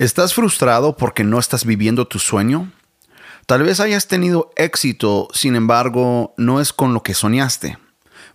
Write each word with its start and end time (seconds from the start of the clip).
¿Estás 0.00 0.32
frustrado 0.32 0.96
porque 0.96 1.24
no 1.24 1.38
estás 1.38 1.66
viviendo 1.66 2.08
tu 2.08 2.18
sueño? 2.18 2.72
Tal 3.44 3.62
vez 3.62 3.80
hayas 3.80 4.08
tenido 4.08 4.50
éxito, 4.56 5.28
sin 5.34 5.56
embargo, 5.56 6.32
no 6.38 6.58
es 6.58 6.72
con 6.72 6.94
lo 6.94 7.02
que 7.02 7.12
soñaste. 7.12 7.76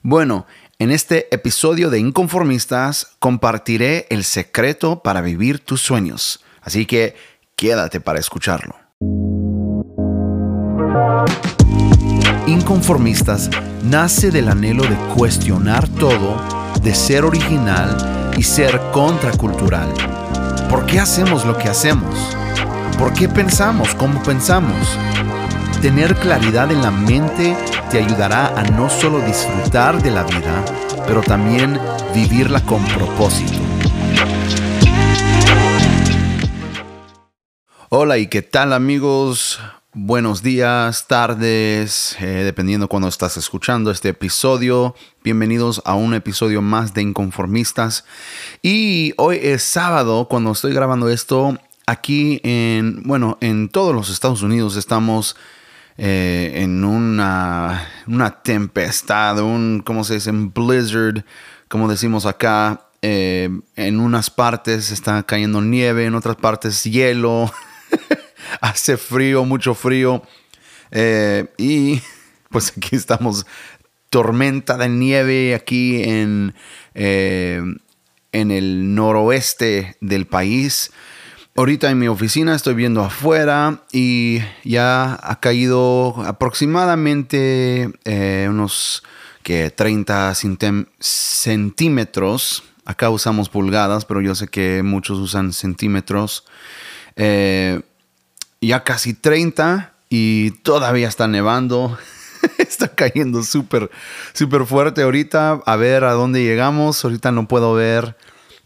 Bueno, 0.03 0.45
en 0.77 0.91
este 0.91 1.33
episodio 1.33 1.89
de 1.89 1.97
Inconformistas 1.97 3.15
compartiré 3.17 4.05
el 4.11 4.25
secreto 4.25 5.01
para 5.01 5.21
vivir 5.21 5.57
tus 5.57 5.81
sueños, 5.81 6.45
así 6.61 6.85
que 6.85 7.15
quédate 7.55 7.99
para 7.99 8.19
escucharlo. 8.19 8.75
Inconformistas 12.45 13.49
nace 13.81 14.29
del 14.29 14.49
anhelo 14.49 14.83
de 14.83 14.97
cuestionar 15.15 15.89
todo, 15.89 16.39
de 16.83 16.93
ser 16.93 17.25
original 17.25 18.35
y 18.37 18.43
ser 18.43 18.79
contracultural. 18.91 20.24
¿Por 20.69 20.85
qué 20.85 20.99
hacemos 20.99 21.45
lo 21.45 21.57
que 21.57 21.69
hacemos? 21.69 22.15
¿Por 22.97 23.13
qué 23.13 23.29
pensamos 23.29 23.93
como 23.95 24.21
pensamos? 24.23 24.87
Tener 25.81 26.15
claridad 26.15 26.71
en 26.71 26.81
la 26.81 26.91
mente 26.91 27.55
te 27.91 27.99
ayudará 27.99 28.47
a 28.47 28.63
no 28.63 28.89
solo 28.89 29.19
disfrutar 29.19 30.01
de 30.01 30.11
la 30.11 30.23
vida, 30.23 30.63
pero 31.05 31.21
también 31.21 31.79
vivirla 32.13 32.61
con 32.61 32.83
propósito. 32.85 33.59
Hola 37.89 38.17
y 38.17 38.27
qué 38.27 38.41
tal 38.41 38.73
amigos, 38.73 39.59
buenos 39.95 40.43
días, 40.43 41.07
tardes, 41.07 42.17
eh, 42.19 42.25
dependiendo 42.25 42.89
cuando 42.89 43.07
estás 43.07 43.37
escuchando 43.37 43.91
este 43.91 44.09
episodio. 44.09 44.93
Bienvenidos 45.23 45.81
a 45.85 45.95
un 45.95 46.13
episodio 46.13 46.61
más 46.61 46.93
de 46.93 47.01
Inconformistas. 47.01 48.03
Y 48.61 49.13
hoy 49.15 49.39
es 49.41 49.63
sábado 49.63 50.27
cuando 50.29 50.51
estoy 50.51 50.73
grabando 50.73 51.07
esto. 51.07 51.57
Aquí 51.87 52.41
en, 52.43 53.03
bueno, 53.03 53.37
en 53.39 53.69
todos 53.69 53.95
los 53.95 54.09
Estados 54.09 54.41
Unidos 54.41 54.75
estamos 54.75 55.37
eh, 55.97 56.51
en 56.55 56.83
una, 56.83 57.87
una 58.05 58.41
tempestad, 58.43 59.39
un, 59.39 59.81
¿cómo 59.85 60.03
se 60.03 60.15
dice? 60.15 60.29
Un 60.29 60.51
blizzard, 60.53 61.23
como 61.69 61.87
decimos 61.87 62.25
acá. 62.25 62.81
Eh, 63.01 63.49
en 63.75 63.99
unas 63.99 64.29
partes 64.29 64.91
está 64.91 65.23
cayendo 65.23 65.61
nieve, 65.61 66.05
en 66.05 66.15
otras 66.15 66.35
partes 66.35 66.83
hielo. 66.83 67.49
hace 68.61 68.97
frío, 68.97 69.45
mucho 69.45 69.73
frío. 69.73 70.21
Eh, 70.91 71.45
y 71.57 72.01
pues 72.49 72.73
aquí 72.77 72.95
estamos, 72.95 73.45
tormenta 74.09 74.77
de 74.77 74.89
nieve 74.89 75.55
aquí 75.55 76.03
en, 76.03 76.53
eh, 76.93 77.61
en 78.31 78.51
el 78.51 78.95
noroeste 78.95 79.97
del 80.01 80.27
país. 80.27 80.91
Ahorita 81.57 81.89
en 81.89 81.99
mi 81.99 82.09
oficina 82.09 82.53
estoy 82.53 82.73
viendo 82.73 83.01
afuera 83.01 83.83
y 83.93 84.39
ya 84.65 85.17
ha 85.21 85.39
caído 85.39 86.21
aproximadamente 86.25 87.89
eh, 88.03 88.47
unos 88.49 89.03
que 89.41 89.69
30 89.69 90.33
centímetros. 90.99 92.63
Acá 92.83 93.09
usamos 93.09 93.47
pulgadas, 93.47 94.03
pero 94.03 94.19
yo 94.19 94.35
sé 94.35 94.49
que 94.49 94.83
muchos 94.83 95.17
usan 95.17 95.53
centímetros 95.53 96.43
ya 98.67 98.83
casi 98.83 99.13
30 99.13 99.93
y 100.09 100.51
todavía 100.51 101.07
está 101.07 101.27
nevando. 101.27 101.97
está 102.57 102.87
cayendo 102.87 103.43
súper, 103.43 103.89
súper 104.33 104.65
fuerte 104.65 105.03
ahorita. 105.03 105.61
A 105.65 105.75
ver 105.75 106.03
a 106.03 106.13
dónde 106.13 106.43
llegamos. 106.43 107.03
Ahorita 107.03 107.31
no 107.31 107.47
puedo 107.47 107.73
ver. 107.73 108.17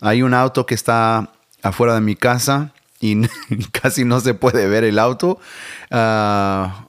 Hay 0.02 0.22
un 0.22 0.33
auto 0.33 0.66
que 0.66 0.75
está 0.75 1.30
afuera 1.61 1.95
de 1.95 2.02
mi 2.02 2.16
casa 2.16 2.73
y 3.00 3.22
casi 3.72 4.06
no 4.06 4.19
se 4.19 4.33
puede 4.33 4.67
ver 4.67 4.83
el 4.83 5.00
auto. 5.00 5.39
Ah, 5.91 6.88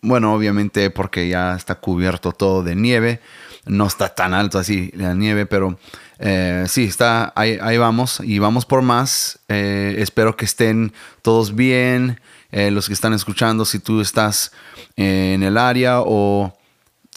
bueno, 0.00 0.34
obviamente 0.34 0.90
porque 0.90 1.28
ya 1.28 1.54
está 1.54 1.76
cubierto 1.76 2.32
todo 2.32 2.62
de 2.62 2.74
nieve. 2.74 3.20
No 3.64 3.86
está 3.86 4.14
tan 4.14 4.34
alto 4.34 4.58
así 4.58 4.90
la 4.94 5.14
nieve, 5.14 5.46
pero 5.46 5.78
eh, 6.18 6.64
sí, 6.68 6.84
está, 6.84 7.32
ahí, 7.36 7.78
vamos 7.78 8.20
y 8.20 8.40
vamos 8.40 8.66
por 8.66 8.82
más. 8.82 9.38
Eh, 9.48 9.96
espero 9.98 10.36
que 10.36 10.44
estén 10.44 10.92
todos 11.22 11.54
bien. 11.54 12.20
Eh, 12.52 12.70
los 12.70 12.86
que 12.86 12.92
están 12.92 13.14
escuchando, 13.14 13.64
si 13.64 13.78
tú 13.78 14.02
estás 14.02 14.52
eh, 14.96 15.32
en 15.34 15.42
el 15.42 15.56
área 15.56 16.02
o, 16.02 16.54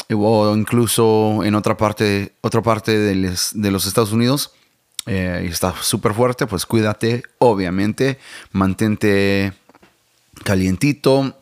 o, 0.09 0.55
incluso 0.55 1.43
en 1.43 1.55
otra 1.55 1.75
parte, 1.75 2.33
otra 2.39 2.61
parte 2.61 2.97
de, 2.97 3.15
los 3.15 3.85
Estados 3.85 4.13
Unidos 4.13 4.53
eh, 5.05 5.43
y 5.45 5.51
está 5.51 5.75
súper 5.81 6.13
fuerte, 6.13 6.47
pues 6.47 6.65
cuídate, 6.65 7.23
obviamente, 7.39 8.17
mantente 8.53 9.51
calientito 10.45 11.37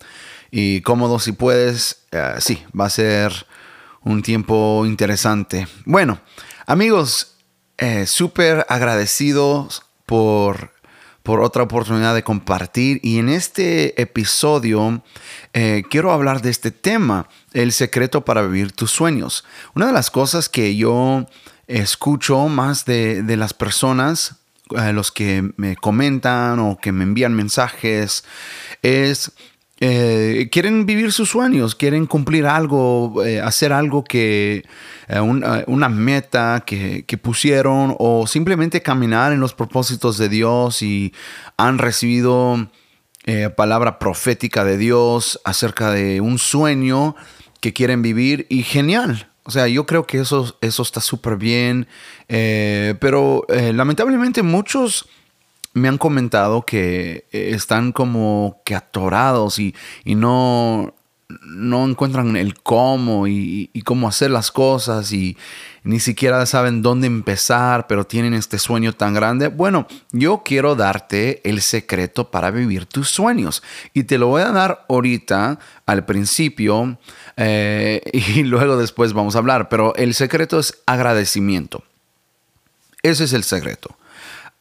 y 0.50 0.82
cómodo 0.82 1.20
si 1.20 1.34
puedes. 1.34 2.08
sí, 2.40 2.64
va 2.78 2.86
a 2.86 2.90
ser 2.90 3.46
un 4.02 4.24
tiempo 4.24 4.88
interesante. 4.88 5.68
Bueno, 5.86 6.20
amigos, 6.66 7.36
súper 8.06 8.66
agradecidos 8.70 9.84
por 10.08 10.72
por 11.24 11.42
otra 11.42 11.64
oportunidad 11.64 12.14
de 12.14 12.24
compartir. 12.24 13.00
Y 13.02 13.18
en 13.18 13.30
este 13.30 14.00
episodio 14.02 15.02
eh, 15.54 15.84
quiero 15.90 16.12
hablar 16.12 16.42
de 16.42 16.52
este 16.52 16.72
tema, 16.72 17.30
el 17.54 17.72
secreto 17.72 18.26
para 18.26 18.44
vivir 18.44 18.74
tus 18.74 18.92
sueños. 18.92 19.46
Una 19.74 19.88
de 19.88 19.94
las 19.94 20.12
cosas 20.12 20.50
que 20.50 20.76
yo 20.76 21.26
escucho 21.68 22.50
más 22.50 22.86
de, 22.86 23.24
las 23.38 23.54
personas, 23.54 24.36
eh, 24.78 24.92
los 24.92 25.12
que 25.12 25.50
me 25.56 25.78
comentan 25.78 26.60
o 26.60 26.78
que 26.78 26.92
me 26.92 27.06
envían 27.06 27.34
mensajes, 27.34 28.26
es 28.82 29.32
eh, 29.86 30.48
quieren 30.50 30.86
vivir 30.86 31.12
sus 31.12 31.28
sueños, 31.28 31.76
quieren 31.76 32.06
cumplir 32.06 32.46
algo, 32.46 33.22
eh, 33.26 33.42
hacer 33.42 33.74
algo 33.74 34.06
que, 34.06 34.64
eh, 35.10 35.20
una 35.20 35.90
meta 35.90 36.64
que, 36.66 37.04
pusieron 37.22 37.94
o 38.00 38.26
simplemente 38.26 38.82
caminar 38.82 39.34
en 39.34 39.42
los 39.42 39.54
propósitos 39.54 40.18
de 40.18 40.30
Dios 40.30 40.82
y 40.82 41.14
han 41.58 41.80
recibido 41.80 42.70
palabra 43.58 44.00
profética 44.00 44.64
de 44.64 44.78
Dios 44.78 45.40
acerca 45.44 45.92
de 45.92 46.22
un 46.22 46.40
sueño 46.40 47.16
que 47.60 47.74
quieren 47.74 48.02
vivir 48.02 48.48
y 48.50 48.64
genial. 48.64 49.30
O 49.44 49.52
sea, 49.52 49.68
yo 49.68 49.86
creo 49.86 50.08
que 50.08 50.20
eso, 50.20 50.58
eso 50.62 50.82
está 50.82 51.02
súper 51.02 51.36
bien, 51.36 51.88
pero 52.28 53.46
lamentablemente 53.50 54.44
muchos 54.44 55.08
me 55.74 55.88
han 55.88 55.98
comentado 55.98 56.64
que 56.64 57.26
eh, 57.32 57.52
están 57.54 57.92
como 57.92 58.62
que 58.64 58.76
atorados 58.76 59.60
y, 59.60 59.74
no, 60.06 60.94
no 61.42 61.86
encuentran 61.86 62.36
el 62.38 62.62
cómo 62.62 63.28
y, 63.28 63.70
cómo 63.84 64.08
hacer 64.08 64.30
las 64.30 64.52
cosas 64.52 65.12
y 65.12 65.36
ni 65.84 66.00
siquiera 66.00 66.46
saben 66.46 66.82
dónde 66.82 67.08
empezar, 67.08 67.88
pero 67.88 68.06
tienen 68.06 68.34
este 68.34 68.60
sueño 68.60 68.94
tan 68.94 69.14
grande. 69.14 69.48
Bueno, 69.48 69.88
yo 70.12 70.44
quiero 70.46 70.76
darte 70.76 71.42
el 71.50 71.62
secreto 71.62 72.30
para 72.30 72.52
vivir 72.52 72.86
tus 72.86 73.10
sueños 73.10 73.64
y 73.94 74.04
te 74.04 74.18
lo 74.18 74.28
voy 74.28 74.44
a 74.44 74.52
dar 74.52 74.86
ahorita 74.88 75.60
al 75.86 76.06
principio 76.06 77.00
eh, 77.36 78.02
y 78.14 78.44
luego 78.44 78.78
después 78.78 79.14
vamos 79.14 79.36
a 79.36 79.40
hablar, 79.40 79.70
pero 79.70 79.96
el 79.96 80.14
secreto 80.14 80.60
es 80.60 80.82
agradecimiento. 80.86 81.84
Ese 83.02 83.26
es 83.26 83.34
el 83.34 83.44
secreto 83.44 83.98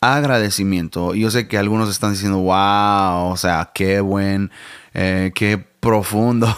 agradecimiento. 0.02 1.14
Yo 1.14 1.30
sé 1.30 1.46
que 1.46 1.56
algunos 1.56 1.88
están 1.88 2.12
diciendo, 2.12 2.38
wow, 2.38 3.30
o 3.30 3.36
sea, 3.36 3.70
qué 3.72 4.00
buen, 4.00 4.50
eh, 4.94 5.30
qué 5.32 5.58
profundo. 5.58 6.54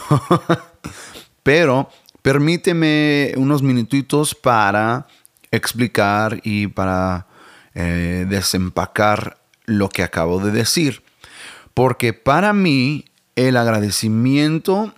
Pero 1.42 1.90
permíteme 2.22 3.34
unos 3.36 3.62
minutitos 3.62 4.34
para 4.34 5.06
explicar 5.50 6.40
y 6.42 6.68
para 6.68 7.26
eh, 7.74 8.24
desempacar 8.28 9.36
lo 9.66 9.90
que 9.90 10.02
acabo 10.02 10.40
de 10.40 10.50
decir. 10.50 11.02
Porque 11.74 12.14
para 12.14 12.54
mí 12.54 13.04
el 13.36 13.58
agradecimiento 13.58 14.94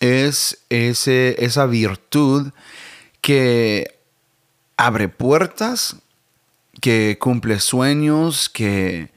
es 0.00 0.58
ese, 0.68 1.36
esa 1.38 1.66
virtud 1.66 2.50
que 3.20 4.00
abre 4.76 5.08
puertas 5.08 5.96
que 6.80 7.16
cumple 7.20 7.60
sueños, 7.60 8.48
que 8.48 9.10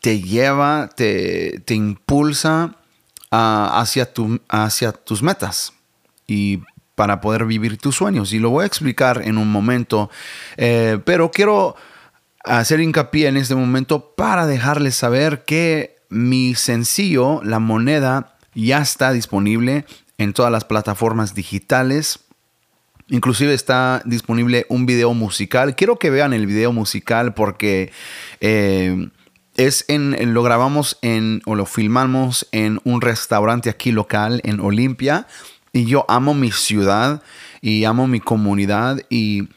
te 0.00 0.20
lleva, 0.20 0.90
te, 0.94 1.62
impulsa 1.68 2.76
hacia, 3.30 4.12
tu, 4.12 4.40
hacia 4.48 4.92
tus 4.92 5.22
metas 5.22 5.72
y 6.26 6.62
para 6.94 7.20
poder 7.20 7.44
vivir 7.44 7.78
tus 7.78 7.96
sueños. 7.96 8.32
Y 8.32 8.38
lo 8.38 8.50
voy 8.50 8.64
a 8.64 8.66
explicar 8.66 9.22
en 9.24 9.38
un 9.38 9.50
momento, 9.50 10.10
eh, 10.56 10.98
pero 11.04 11.30
quiero 11.30 11.76
hacer 12.44 12.80
hincapié 12.80 13.28
en 13.28 13.36
este 13.36 13.54
momento 13.54 14.14
para 14.16 14.46
dejarles 14.46 14.96
saber 14.96 15.44
que 15.44 15.96
mi 16.08 16.54
sencillo, 16.54 17.40
la 17.44 17.58
moneda, 17.58 18.36
ya 18.54 18.78
está 18.78 19.12
disponible 19.12 19.84
en 20.16 20.32
todas 20.32 20.50
las 20.50 20.64
plataformas 20.64 21.34
digitales 21.34 22.20
Inclusive 23.10 23.54
está 23.54 24.02
disponible 24.04 24.66
un 24.68 24.86
video 24.86 25.14
musical. 25.14 25.74
Quiero 25.74 25.98
que 25.98 26.10
vean 26.10 26.32
el 26.32 26.46
video 26.46 26.72
musical 26.72 27.32
porque 27.32 27.90
eh, 28.40 29.08
es 29.56 29.84
en, 29.88 30.34
lo 30.34 30.42
grabamos 30.42 30.98
en, 31.02 31.40
o 31.46 31.54
lo 31.54 31.64
filmamos 31.64 32.46
en 32.52 32.80
un 32.84 33.00
restaurante 33.00 33.70
aquí 33.70 33.92
local 33.92 34.40
en 34.44 34.60
Olimpia. 34.60 35.26
Y 35.72 35.86
yo 35.86 36.04
amo 36.08 36.34
mi 36.34 36.50
ciudad 36.50 37.22
y 37.60 37.84
amo 37.84 38.06
mi 38.06 38.20
comunidad 38.20 39.00
y 39.08 39.48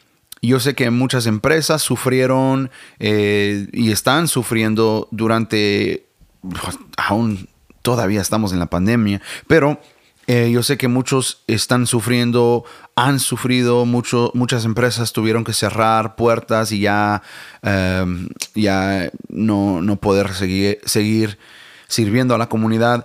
yo 0.42 0.58
sé 0.58 0.74
que 0.74 0.90
muchas 0.90 1.26
empresas 1.26 1.82
sufrieron 1.82 2.70
eh, 2.98 3.68
y 3.72 3.92
están 3.92 4.26
sufriendo 4.28 5.08
durante, 5.12 6.06
pues, 6.42 6.78
aún 6.96 7.48
todavía 7.82 8.20
estamos 8.20 8.52
en 8.52 8.58
la 8.58 8.66
pandemia, 8.66 9.22
pero 9.46 9.80
eh, 10.26 10.50
yo 10.52 10.62
sé 10.62 10.78
que 10.78 10.88
muchos 10.88 11.42
están 11.46 11.86
sufriendo, 11.86 12.64
han 12.94 13.18
sufrido, 13.18 13.84
muchas 13.86 14.64
empresas 14.64 15.12
tuvieron 15.12 15.44
que 15.44 15.52
cerrar 15.52 16.14
puertas 16.14 16.70
y 16.72 16.80
ya, 16.80 17.22
em, 17.62 18.28
ya 18.54 19.10
no, 19.28 19.82
no, 19.82 19.96
poder 19.96 20.32
seguir, 20.34 20.78
seguir 20.84 21.38
sirviendo 21.88 22.34
a 22.34 22.38
la 22.38 22.48
comunidad. 22.48 23.04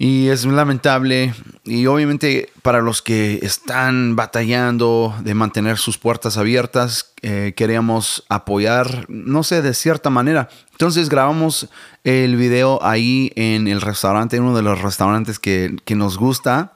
Y 0.00 0.28
es 0.28 0.44
lamentable. 0.44 1.34
Y 1.64 1.86
obviamente 1.86 2.50
para 2.62 2.80
los 2.80 3.02
que 3.02 3.40
están 3.42 4.14
batallando 4.14 5.12
de 5.24 5.34
mantener 5.34 5.76
sus 5.76 5.98
puertas 5.98 6.38
abiertas, 6.38 7.14
eh, 7.20 7.52
queríamos 7.56 8.24
apoyar, 8.28 9.06
no 9.08 9.42
sé, 9.42 9.60
de 9.60 9.74
cierta 9.74 10.08
manera. 10.08 10.48
Entonces 10.70 11.08
grabamos 11.08 11.68
el 12.04 12.36
video 12.36 12.78
ahí 12.84 13.32
en 13.34 13.66
el 13.66 13.80
restaurante, 13.80 14.36
en 14.36 14.44
uno 14.44 14.54
de 14.54 14.62
los 14.62 14.80
restaurantes 14.80 15.40
que, 15.40 15.74
nos 15.96 16.16
gusta. 16.16 16.74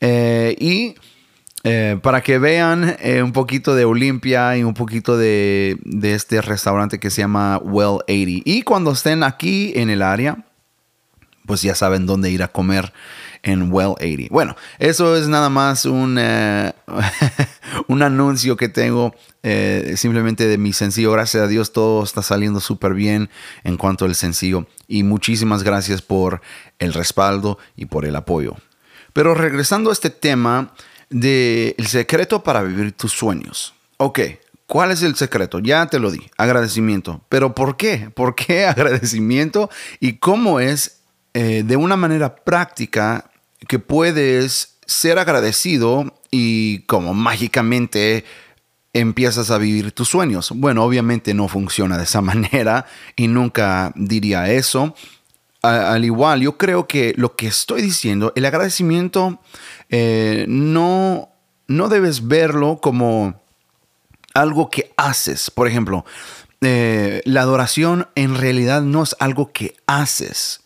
Eh, 0.00 0.54
y 0.60 0.94
eh, 1.64 1.98
para 2.00 2.22
que 2.22 2.38
vean 2.38 2.96
un 3.20 3.32
poquito 3.32 3.74
de 3.74 3.84
Olimpia 3.84 4.56
y 4.56 4.62
un 4.62 4.74
poquito 4.74 5.16
de, 5.16 5.76
de 5.82 6.14
este 6.14 6.40
restaurante 6.40 7.00
que 7.00 7.10
se 7.10 7.22
llama 7.22 7.58
Well 7.58 7.98
80. 8.06 8.42
Y 8.44 8.62
cuando 8.62 8.92
estén 8.92 9.24
aquí 9.24 9.72
en 9.74 9.90
el 9.90 10.02
área, 10.02 10.44
pues 11.50 11.62
ya 11.62 11.74
saben 11.74 12.06
dónde 12.06 12.30
ir 12.30 12.44
a 12.44 12.52
comer 12.52 12.92
en 13.42 13.72
Well 13.72 13.94
80. 14.00 14.28
Bueno, 14.30 14.54
eso 14.78 15.16
es 15.16 15.26
nada 15.26 15.48
más 15.48 15.84
un, 15.84 16.16
eh, 16.16 16.72
un 17.88 18.04
anuncio 18.04 18.56
que 18.56 18.68
tengo 18.68 19.16
eh, 19.42 19.94
simplemente 19.96 20.46
de 20.46 20.58
mi 20.58 20.72
sencillo. 20.72 21.10
Gracias 21.10 21.42
a 21.42 21.48
Dios 21.48 21.72
todo 21.72 22.04
está 22.04 22.22
saliendo 22.22 22.60
súper 22.60 22.94
bien 22.94 23.30
en 23.64 23.76
cuanto 23.78 24.04
al 24.04 24.14
sencillo. 24.14 24.68
Y 24.86 25.02
muchísimas 25.02 25.64
gracias 25.64 26.02
por 26.02 26.40
el 26.78 26.92
respaldo 26.92 27.58
y 27.74 27.86
por 27.86 28.04
el 28.04 28.14
apoyo. 28.14 28.54
Pero 29.12 29.34
regresando 29.34 29.90
a 29.90 29.92
este 29.92 30.10
tema 30.10 30.72
del 31.08 31.74
el 31.78 31.86
secreto 31.88 32.44
para 32.44 32.62
vivir 32.62 32.92
tus 32.92 33.10
sueños. 33.10 33.74
Ok, 33.96 34.20
¿Cuál 34.70 34.92
es 34.92 35.02
el 35.02 35.16
secreto? 35.16 35.58
Ya 35.58 35.84
te 35.86 35.98
lo 35.98 36.12
di, 36.12 36.30
agradecimiento. 36.36 37.22
Pero 37.28 37.56
¿por 37.56 37.76
qué? 37.76 38.08
¿Por 38.14 38.36
qué 38.36 38.66
agradecimiento? 38.66 39.68
¿Y 39.98 40.18
cómo 40.18 40.60
es 40.60 40.99
eh, 41.34 41.62
de 41.64 41.76
una 41.76 41.96
manera 41.96 42.34
práctica 42.34 43.30
que 43.68 43.78
puedes 43.78 44.78
ser 44.86 45.18
agradecido 45.18 46.12
y 46.30 46.80
como 46.86 47.14
mágicamente 47.14 48.24
empiezas 48.92 49.50
a 49.52 49.58
vivir 49.58 49.92
tus 49.92 50.08
sueños. 50.08 50.50
Bueno, 50.54 50.82
obviamente 50.84 51.32
no 51.34 51.46
funciona 51.46 51.96
de 51.96 52.04
esa 52.04 52.20
manera 52.20 52.86
y 53.16 53.28
nunca 53.28 53.92
diría 53.94 54.50
eso. 54.50 54.94
al 55.62 56.04
igual, 56.04 56.40
yo 56.40 56.56
creo 56.56 56.88
que 56.88 57.14
lo 57.16 57.36
que 57.36 57.46
estoy 57.46 57.82
diciendo, 57.82 58.32
el 58.34 58.46
agradecimiento, 58.46 59.40
eh, 59.88 60.46
no, 60.48 61.30
no 61.68 61.88
debes 61.88 62.26
verlo 62.26 62.80
como 62.82 63.40
algo 64.34 64.70
que 64.70 64.92
haces. 64.96 65.50
Por 65.50 65.68
ejemplo, 65.68 66.04
eh, 66.60 67.22
la 67.24 67.42
adoración 67.42 68.08
en 68.14 68.36
realidad 68.36 68.82
no 68.82 69.02
es 69.02 69.14
algo 69.18 69.52
que 69.52 69.76
haces 69.86 70.59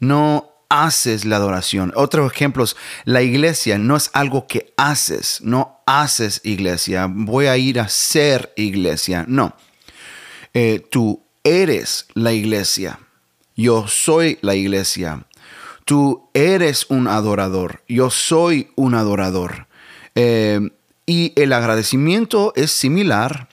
no 0.00 0.56
haces 0.68 1.24
la 1.24 1.36
adoración. 1.36 1.92
Otros 1.94 2.32
ejemplos, 2.32 2.76
la 3.04 3.22
iglesia 3.22 3.78
no 3.78 3.96
es 3.96 4.10
algo 4.12 4.46
que 4.46 4.72
haces, 4.76 5.40
no 5.42 5.80
haces 5.86 6.40
iglesia, 6.44 7.08
voy 7.08 7.46
a 7.46 7.56
ir 7.56 7.80
a 7.80 7.88
ser 7.88 8.52
iglesia, 8.56 9.24
no. 9.28 9.54
Eh, 10.54 10.84
tú 10.90 11.22
eres 11.44 12.06
la 12.14 12.32
iglesia, 12.32 12.98
yo 13.56 13.86
soy 13.86 14.38
la 14.42 14.54
iglesia, 14.54 15.24
tú 15.84 16.28
eres 16.34 16.86
un 16.88 17.06
adorador, 17.08 17.82
yo 17.88 18.10
soy 18.10 18.70
un 18.74 18.94
adorador. 18.94 19.66
Eh, 20.14 20.60
y 21.04 21.32
el 21.36 21.52
agradecimiento 21.52 22.52
es 22.56 22.72
similar, 22.72 23.48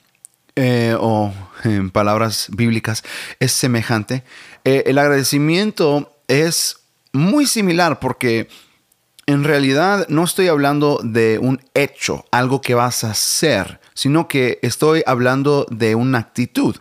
eh, 0.56 0.96
o 1.00 1.34
en 1.64 1.92
palabras 1.92 2.48
bíblicas, 2.52 3.04
es 3.40 3.52
semejante. 3.52 4.24
el 4.64 4.98
agradecimiento 4.98 6.13
es 6.28 6.78
muy 7.12 7.46
similar 7.46 8.00
porque 8.00 8.48
en 9.26 9.44
realidad 9.44 10.08
no 10.10 10.24
estoy 10.24 10.48
hablando 10.48 11.00
de 11.04 11.40
un 11.40 11.62
hecho, 11.74 12.26
algo 12.32 12.62
que 12.62 12.74
vas 12.74 13.04
a 13.04 13.12
hacer, 13.12 13.80
sino 13.94 14.28
que 14.28 14.60
estoy 14.62 15.04
hablando 15.06 15.66
de 15.70 15.96
una 15.96 16.20
actitud 16.20 16.76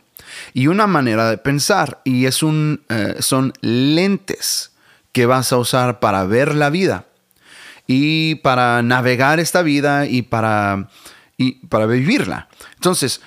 y 0.53 0.67
una 0.67 0.87
manera 0.87 1.31
de 1.31 1.39
pensar. 1.39 2.01
Y 2.05 2.27
es 2.27 2.43
un, 2.43 2.83
eh, 2.89 3.17
son 3.21 3.53
lentes 3.61 4.73
que 5.13 5.27
vas 5.27 5.53
a 5.53 5.59
usar 5.59 6.01
para 6.01 6.25
ver 6.25 6.55
la 6.55 6.71
vida 6.71 7.07
y 7.87 8.37
para 8.37 8.83
navegar 8.83 9.39
esta 9.39 9.63
vida 9.63 10.07
y 10.07 10.23
para, 10.23 10.89
y 11.37 11.67
para 11.67 11.87
vivirla. 11.87 12.49
Entonces, 12.75 13.21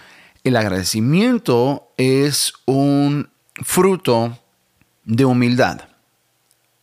el 0.43 0.57
agradecimiento 0.57 1.93
es 1.97 2.53
un 2.65 3.29
fruto 3.63 4.37
de 5.05 5.25
humildad 5.25 5.94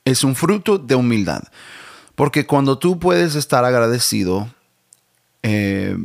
es 0.04 0.24
un 0.24 0.34
fruto 0.34 0.78
de 0.78 0.94
humildad. 0.94 1.44
Porque 2.14 2.46
cuando 2.46 2.78
tú 2.78 2.98
puedes 2.98 3.34
estar 3.34 3.64
agradecido, 3.64 4.52
eh, 5.42 5.96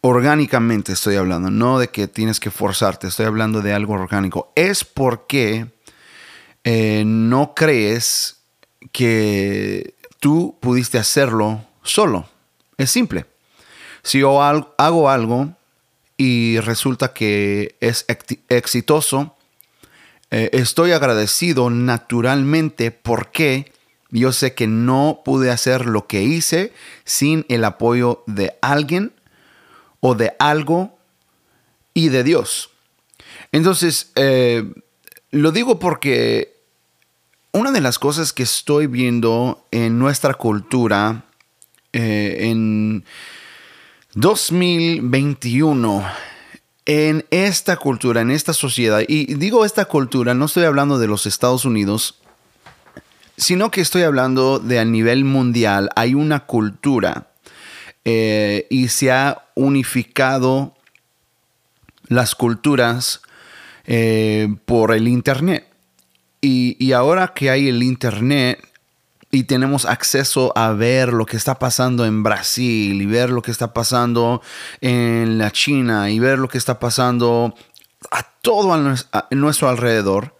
orgánicamente 0.00 0.92
estoy 0.92 1.16
hablando, 1.16 1.50
no 1.50 1.78
de 1.78 1.88
que 1.88 2.08
tienes 2.08 2.40
que 2.40 2.50
forzarte, 2.50 3.08
estoy 3.08 3.26
hablando 3.26 3.60
de 3.60 3.72
algo 3.72 3.94
orgánico, 3.94 4.52
es 4.54 4.84
porque 4.84 5.66
eh, 6.64 7.04
no 7.04 7.54
crees 7.54 8.38
que 8.92 9.94
tú 10.20 10.56
pudiste 10.60 10.98
hacerlo 10.98 11.64
solo. 11.82 12.28
Es 12.78 12.90
simple. 12.90 13.26
Si 14.02 14.20
yo 14.20 14.42
hago 14.42 15.10
algo 15.10 15.54
y 16.16 16.58
resulta 16.60 17.12
que 17.12 17.76
es 17.80 18.06
exitoso, 18.48 19.35
eh, 20.30 20.50
estoy 20.52 20.92
agradecido 20.92 21.70
naturalmente 21.70 22.90
porque 22.90 23.72
yo 24.10 24.32
sé 24.32 24.54
que 24.54 24.66
no 24.66 25.22
pude 25.24 25.50
hacer 25.50 25.86
lo 25.86 26.06
que 26.06 26.22
hice 26.22 26.72
sin 27.04 27.44
el 27.48 27.64
apoyo 27.64 28.22
de 28.26 28.56
alguien 28.60 29.12
o 30.00 30.14
de 30.14 30.34
algo 30.38 30.98
y 31.94 32.08
de 32.08 32.24
Dios. 32.24 32.70
Entonces, 33.52 34.12
eh, 34.16 34.64
lo 35.30 35.52
digo 35.52 35.78
porque 35.78 36.56
una 37.52 37.72
de 37.72 37.80
las 37.80 37.98
cosas 37.98 38.32
que 38.32 38.42
estoy 38.42 38.86
viendo 38.86 39.66
en 39.70 39.98
nuestra 39.98 40.34
cultura 40.34 41.24
eh, 41.92 42.36
en 42.50 43.04
2021 44.14 46.04
en 46.86 47.26
esta 47.30 47.76
cultura, 47.76 48.20
en 48.20 48.30
esta 48.30 48.52
sociedad, 48.52 49.02
y 49.06 49.34
digo 49.34 49.64
esta 49.64 49.84
cultura, 49.84 50.34
no 50.34 50.46
estoy 50.46 50.64
hablando 50.64 50.98
de 50.98 51.08
los 51.08 51.26
Estados 51.26 51.64
Unidos, 51.64 52.20
sino 53.36 53.70
que 53.70 53.80
estoy 53.80 54.02
hablando 54.02 54.60
de 54.60 54.78
a 54.78 54.84
nivel 54.84 55.24
mundial, 55.24 55.90
hay 55.96 56.14
una 56.14 56.46
cultura 56.46 57.26
eh, 58.04 58.66
y 58.70 58.88
se 58.88 59.10
ha 59.10 59.42
unificado 59.54 60.74
las 62.06 62.36
culturas 62.36 63.20
eh, 63.84 64.48
por 64.64 64.94
el 64.94 65.08
Internet. 65.08 65.66
y, 66.40 66.92
ahora 66.92 67.32
que 67.34 67.50
hay 67.50 67.68
el 67.68 67.82
Internet, 67.82 68.60
y 69.36 69.44
tenemos 69.44 69.84
acceso 69.84 70.50
a 70.56 70.72
ver 70.72 71.12
lo 71.12 71.26
que 71.26 71.36
está 71.36 71.58
pasando 71.58 72.06
en 72.06 72.22
Brasil 72.22 73.02
y 73.02 73.04
ver 73.04 73.28
lo 73.28 73.42
que 73.42 73.50
está 73.50 73.74
pasando 73.74 74.40
en 74.80 75.36
la 75.36 75.50
China 75.50 76.08
y 76.10 76.18
ver 76.18 76.38
lo 76.38 76.48
que 76.48 76.56
está 76.56 76.78
pasando 76.78 77.54
a 78.10 78.22
todo 78.40 78.72
a 78.72 79.26
nuestro 79.32 79.68
alrededor, 79.68 80.38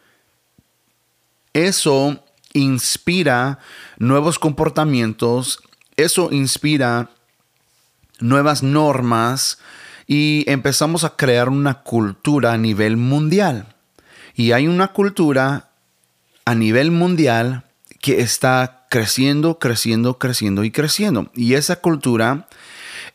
eso 1.53 2.25
inspira 2.55 3.59
nuevos 3.99 4.39
comportamientos, 4.39 5.61
eso 5.99 6.31
inspira 6.33 7.11
nuevas 8.19 8.63
normas 8.63 9.59
y 10.07 10.47
empezamos 10.49 11.05
a 11.05 11.17
crear 11.17 11.51
una 11.51 11.83
cultura 11.83 12.55
a 12.55 12.57
nivel 12.57 12.97
mundial. 12.97 13.75
Y 14.35 14.53
hay 14.53 14.67
una 14.67 14.89
cultura 14.95 15.69
a 16.47 16.55
nivel 16.55 16.93
mundial 16.93 17.67
que 18.07 18.21
está 18.21 18.86
creciendo, 18.97 19.59
creciendo, 19.59 20.19
creciendo 20.19 20.65
y 20.65 20.71
creciendo. 20.71 21.31
Y 21.35 21.53
esa 21.53 21.77
cultura 21.83 22.49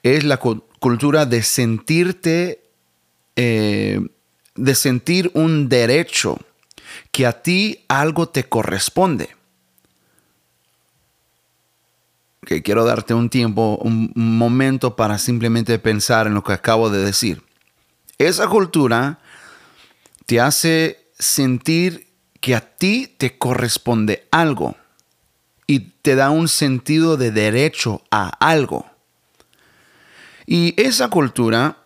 es 0.04 0.24
la 0.24 0.38
cultura 0.38 1.26
de 1.26 1.42
sentirte, 1.42 2.62
eh, 3.36 4.00
de 4.54 4.76
sentir 4.76 5.32
un 5.34 5.70
derecho 5.70 6.38
que 7.10 7.26
a 7.26 7.42
ti 7.42 7.84
algo 7.88 8.30
te 8.30 8.44
corresponde. 8.44 9.36
Que 12.46 12.62
quiero 12.62 12.86
darte 12.86 13.16
un 13.16 13.32
tiempo, 13.32 13.80
un 13.82 14.12
momento 14.14 14.96
para 14.96 15.18
simplemente 15.18 15.80
pensar 15.80 16.28
en 16.28 16.36
lo 16.36 16.44
que 16.44 16.54
acabo 16.54 16.92
de 16.92 17.04
decir. 17.04 17.42
Esa 18.20 18.48
cultura 18.48 19.18
te 20.28 20.40
hace 20.40 21.08
sentir 21.18 22.08
que 22.40 22.54
a 22.54 22.62
ti 22.62 23.12
te 23.18 23.40
corresponde 23.40 24.28
algo 24.30 24.76
y 25.72 25.94
te 26.02 26.16
da 26.16 26.32
un 26.32 26.50
sentido 26.50 27.16
de 27.16 27.32
derecho 27.32 28.02
a 28.12 28.28
algo. 28.46 28.86
Y 30.46 30.74
esa 30.76 31.08
cultura 31.08 31.78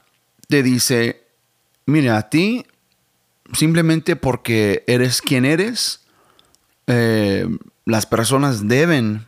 te 0.48 0.64
dice, 0.64 1.22
mira, 1.86 2.18
a 2.18 2.28
ti 2.32 2.66
simplemente 3.54 4.16
porque 4.16 4.84
eres 4.88 5.22
quien 5.22 5.46
eres, 5.46 6.00
eh, 6.88 7.48
las 7.86 8.08
personas 8.08 8.68
deben, 8.68 9.28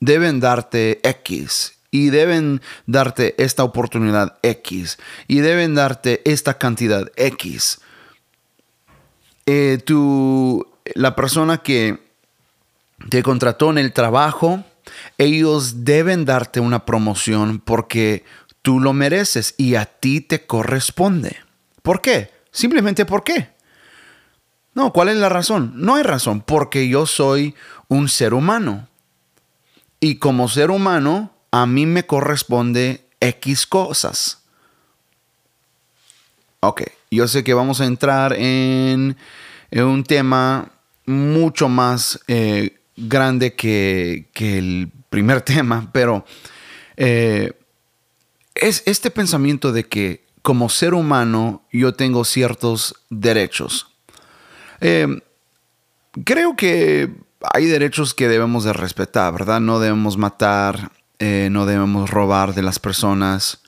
deben 0.00 0.40
darte 0.40 1.00
X 1.02 1.74
y 1.90 2.08
deben 2.08 2.62
darte 2.86 3.34
esta 3.36 3.62
oportunidad 3.62 4.38
X 4.42 4.98
y 5.28 5.40
deben 5.40 5.74
darte 5.74 6.22
esta 6.24 6.56
cantidad 6.56 7.12
X. 7.14 7.82
Eh, 9.44 9.84
la 10.94 11.14
persona 11.14 11.58
que 11.58 12.09
te 13.08 13.22
contrató 13.22 13.70
en 13.70 13.78
el 13.78 13.92
trabajo, 13.92 14.64
ellos 15.18 15.84
deben 15.84 16.24
darte 16.24 16.60
una 16.60 16.84
promoción 16.84 17.60
porque 17.60 18.24
tú 18.62 18.80
lo 18.80 18.92
mereces 18.92 19.54
y 19.56 19.74
a 19.76 19.86
ti 19.86 20.20
te 20.20 20.46
corresponde. 20.46 21.36
¿Por 21.82 22.00
qué? 22.00 22.30
Simplemente 22.50 23.06
¿por 23.06 23.24
qué? 23.24 23.50
No, 24.74 24.92
¿cuál 24.92 25.08
es 25.08 25.16
la 25.16 25.28
razón? 25.28 25.72
No 25.74 25.96
hay 25.96 26.02
razón, 26.02 26.42
porque 26.42 26.88
yo 26.88 27.06
soy 27.06 27.54
un 27.88 28.08
ser 28.08 28.34
humano. 28.34 28.88
Y 29.98 30.16
como 30.16 30.48
ser 30.48 30.70
humano, 30.70 31.32
a 31.50 31.66
mí 31.66 31.86
me 31.86 32.06
corresponde 32.06 33.04
X 33.20 33.66
cosas. 33.66 34.42
Ok, 36.60 36.82
yo 37.10 37.26
sé 37.26 37.42
que 37.42 37.54
vamos 37.54 37.80
a 37.80 37.86
entrar 37.86 38.34
en, 38.34 39.16
un 39.72 40.04
tema 40.04 40.70
mucho 41.06 41.68
más 41.68 42.20
eh, 42.28 42.79
grande 43.08 43.54
que, 43.54 44.28
el 44.34 44.90
primer 45.08 45.40
tema, 45.42 45.90
pero 45.92 46.24
eh, 46.96 47.52
es 48.54 48.82
este 48.86 49.10
pensamiento 49.10 49.72
de 49.72 49.84
que 49.84 50.24
como 50.42 50.68
ser 50.68 50.94
humano 50.94 51.62
yo 51.72 51.94
tengo 51.94 52.24
ciertos 52.24 52.94
derechos. 53.10 53.88
Eh, 54.80 55.20
creo 56.24 56.56
que 56.56 57.10
hay 57.52 57.66
derechos 57.66 58.14
que 58.14 58.28
debemos 58.28 58.64
de 58.64 58.72
respetar, 58.72 59.32
¿verdad? 59.32 59.60
No 59.60 59.80
debemos 59.80 60.16
matar, 60.16 60.92
eh, 61.18 61.48
no 61.50 61.66
debemos 61.66 62.10
robar 62.10 62.54
de 62.54 62.62
las 62.62 62.78
personas. 62.78 63.60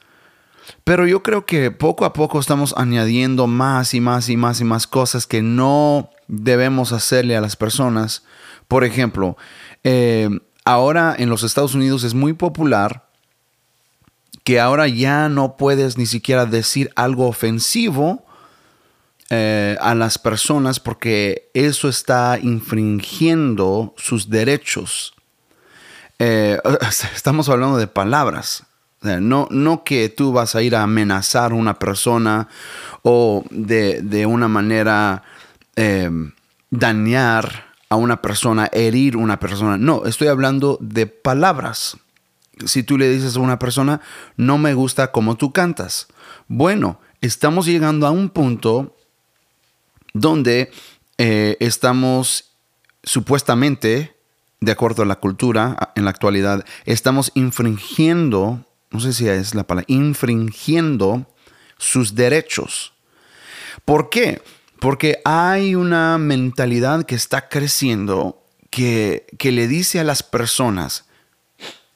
Pero 0.84 1.06
yo 1.06 1.22
creo 1.22 1.44
que 1.44 1.70
poco 1.70 2.04
a 2.04 2.12
poco 2.12 2.38
estamos 2.38 2.74
añadiendo 2.76 3.46
más 3.46 3.94
y 3.94 4.00
más 4.00 4.28
y 4.28 4.36
más 4.36 4.60
y 4.60 4.64
más 4.64 4.86
cosas 4.86 5.26
que 5.26 5.42
no 5.42 6.10
debemos 6.28 6.92
hacerle 6.92 7.36
a 7.36 7.40
las 7.40 7.56
personas. 7.56 8.24
Por 8.72 8.84
ejemplo, 8.84 9.36
eh, 9.84 10.30
ahora 10.64 11.14
en 11.18 11.28
los 11.28 11.42
Estados 11.42 11.74
Unidos 11.74 12.04
es 12.04 12.14
muy 12.14 12.32
popular 12.32 13.04
que 14.44 14.60
ahora 14.60 14.88
ya 14.88 15.28
no 15.28 15.58
puedes 15.58 15.98
ni 15.98 16.06
siquiera 16.06 16.46
decir 16.46 16.90
algo 16.96 17.28
ofensivo 17.28 18.24
eh, 19.28 19.76
a 19.78 19.94
las 19.94 20.16
personas 20.16 20.80
porque 20.80 21.50
eso 21.52 21.90
está 21.90 22.38
infringiendo 22.40 23.92
sus 23.98 24.30
derechos. 24.30 25.12
Eh, 26.18 26.58
estamos 27.14 27.50
hablando 27.50 27.76
de 27.76 27.88
palabras. 27.88 28.64
No, 29.02 29.48
no 29.50 29.84
que 29.84 30.08
tú 30.08 30.32
vas 30.32 30.54
a 30.54 30.62
ir 30.62 30.76
a 30.76 30.84
amenazar 30.84 31.52
a 31.52 31.56
una 31.56 31.78
persona 31.78 32.48
o 33.02 33.44
de, 33.50 34.24
una 34.24 34.48
manera 34.48 35.24
eh, 35.76 36.08
dañar 36.70 37.71
a 37.92 37.96
una 37.96 38.22
persona, 38.22 38.68
herir 38.72 39.14
a 39.14 39.18
una 39.18 39.38
persona. 39.38 39.76
No, 39.76 40.04
estoy 40.06 40.28
hablando 40.28 40.78
de 40.80 41.06
palabras 41.06 41.96
si 42.66 42.82
tú 42.82 42.98
le 42.98 43.08
dices 43.08 43.36
a 43.36 43.40
una 43.40 43.58
persona, 43.58 44.00
no 44.36 44.58
me 44.58 44.74
gusta 44.74 45.12
cómo 45.12 45.36
tú 45.36 45.52
cantas. 45.52 46.08
Bueno, 46.48 47.00
estamos 47.20 47.66
llegando 47.66 48.06
a 48.06 48.10
un 48.10 48.28
punto 48.30 48.96
donde 50.12 50.70
eh, 51.18 51.56
estamos 51.60 52.56
supuestamente, 53.02 54.16
de 54.60 54.72
acuerdo 54.72 55.02
a 55.02 55.06
la 55.06 55.16
cultura 55.16 55.92
en 55.96 56.04
la 56.04 56.10
actualidad, 56.10 56.64
estamos 56.84 57.32
infringiendo, 57.34 58.64
no 58.90 59.00
sé 59.00 59.12
si 59.12 59.28
es 59.28 59.54
la 59.54 59.64
palabra, 59.64 59.86
infringiendo 59.88 61.26
sus 61.78 62.14
derechos. 62.14 62.92
¿Por 63.84 64.10
qué? 64.10 64.42
Porque 64.82 65.20
hay 65.24 65.76
una 65.76 66.18
mentalidad 66.18 67.04
que 67.04 67.14
está 67.14 67.48
creciendo 67.48 68.44
que, 68.68 69.26
que 69.38 69.52
le 69.52 69.68
dice 69.68 70.00
a 70.00 70.04
las 70.04 70.24
personas, 70.24 71.04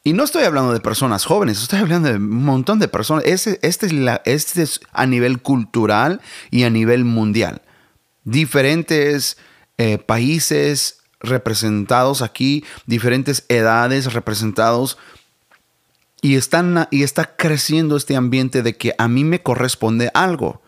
y 0.07 0.13
no 0.13 0.23
estoy 0.23 0.45
hablando 0.45 0.73
de 0.73 0.79
personas 0.79 1.25
jóvenes, 1.25 1.61
estoy 1.61 1.81
hablando 1.81 2.09
de 2.09 2.15
un 2.15 2.45
montón 2.45 2.79
de 2.79 2.87
personas. 2.87 3.25
Este, 3.27 3.59
este, 3.67 3.89
es, 4.25 4.81
a 4.93 5.05
nivel 5.05 5.43
cultural 5.43 6.21
y 6.53 6.63
a 6.63 6.71
nivel 6.71 7.05
mundial. 7.05 7.61
Diferentes 8.23 9.37
eh, 9.79 9.99
países 9.99 10.99
representados 11.19 12.23
aquí, 12.23 12.65
diferentes 12.87 13.47
edades 13.49 14.13
representados. 14.13 14.97
Y, 16.23 16.37
están, 16.37 16.87
y 16.93 17.03
está 17.03 17.35
creciendo 17.35 17.97
este 17.97 18.15
ambiente 18.15 18.63
de 18.63 18.77
que 18.77 18.95
a 18.99 19.09
mí 19.09 19.25
me 19.25 19.43
corresponde 19.43 20.13
algo. 20.15 20.63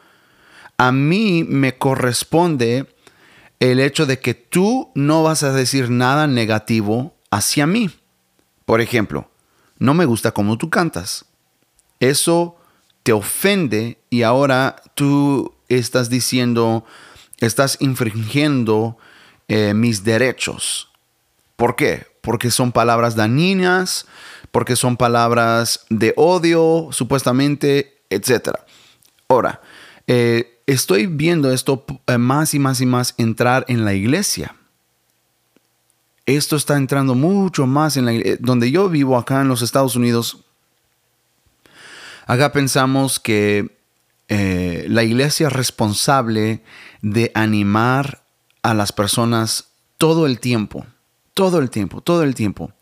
A 0.78 0.92
mí 0.92 1.44
me 1.44 1.76
corresponde 1.76 2.86
el 3.60 3.80
hecho 3.80 4.06
de 4.06 4.20
que 4.20 4.34
tú 4.34 4.90
no 4.94 5.22
vas 5.22 5.42
a 5.42 5.52
decir 5.52 5.90
nada 5.90 6.26
negativo 6.26 7.16
hacia 7.30 7.66
mí. 7.66 7.90
Por 8.64 8.80
ejemplo, 8.80 9.28
no 9.78 9.94
me 9.94 10.04
gusta 10.04 10.32
cómo 10.32 10.56
tú 10.56 10.70
cantas. 10.70 11.24
Eso 12.00 12.56
te 13.02 13.12
ofende 13.12 13.98
y 14.10 14.22
ahora 14.22 14.82
tú 14.94 15.54
estás 15.68 16.10
diciendo, 16.10 16.84
estás 17.38 17.78
infringiendo 17.80 18.98
eh, 19.48 19.74
mis 19.74 20.04
derechos. 20.04 20.90
¿Por 21.56 21.74
qué? 21.74 22.06
Porque 22.20 22.50
son 22.50 22.70
palabras 22.70 23.16
dañinas, 23.16 24.06
porque 24.52 24.76
son 24.76 24.96
palabras 24.96 25.86
de 25.88 26.14
odio, 26.16 26.88
supuestamente, 26.92 28.02
etc. 28.10 28.50
Ahora, 29.28 29.60
eh, 30.06 30.57
estoy 30.68 31.06
viendo 31.06 31.52
esto 31.52 31.84
eh, 32.06 32.18
más 32.18 32.54
y 32.54 32.60
más 32.60 32.80
y 32.80 32.86
más 32.86 33.14
entrar 33.18 33.64
en 33.68 33.84
la 33.84 33.94
iglesia 33.94 34.54
esto 36.36 36.56
está 36.56 36.76
entrando 36.76 37.14
mucho 37.14 37.66
más 37.66 37.96
en 37.96 38.04
la 38.04 38.12
eh, 38.12 38.36
donde 38.38 38.70
yo 38.70 38.90
vivo 38.90 39.16
acá 39.16 39.40
en 39.40 39.48
los 39.48 39.62
Estados 39.62 39.96
Unidos. 39.96 40.44
Acá 42.26 42.52
pensamos 42.52 43.18
que 43.18 43.78
eh, 44.28 44.84
la 44.90 45.04
iglesia 45.04 45.46
es 45.46 45.52
responsable 45.54 46.62
de 47.00 47.32
animar 47.34 48.24
a 48.62 48.74
las 48.74 48.92
personas 48.92 49.70
todo 49.96 50.26
el 50.26 50.38
tiempo, 50.38 50.84
todo 51.32 51.60
el 51.60 51.70
tiempo, 51.70 52.02
todo 52.02 52.22
el 52.22 52.34
tiempo. 52.34 52.72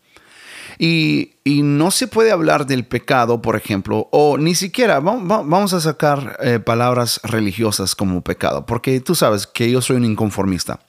Y, 0.79 1.33
no 1.45 1.91
se 1.91 2.07
puede 2.07 2.31
hablar 2.31 2.67
del 2.67 2.85
pecado, 2.85 3.41
por 3.41 3.55
ejemplo, 3.55 4.09
o 4.11 4.37
ni 4.37 4.53
siquiera 4.53 4.99
vamos 4.99 5.73
a 5.73 5.79
sacar 5.79 6.37
eh, 6.41 6.59
palabras 6.59 7.21
religiosas 7.23 7.95
como 7.95 8.21
pecado, 8.21 8.65
porque 8.65 8.99
tú 8.99 9.15
sabes 9.15 9.47
que 9.47 9.71
yo 9.71 9.81
soy 9.81 9.95
un 9.95 10.05
inconformista. 10.05 10.81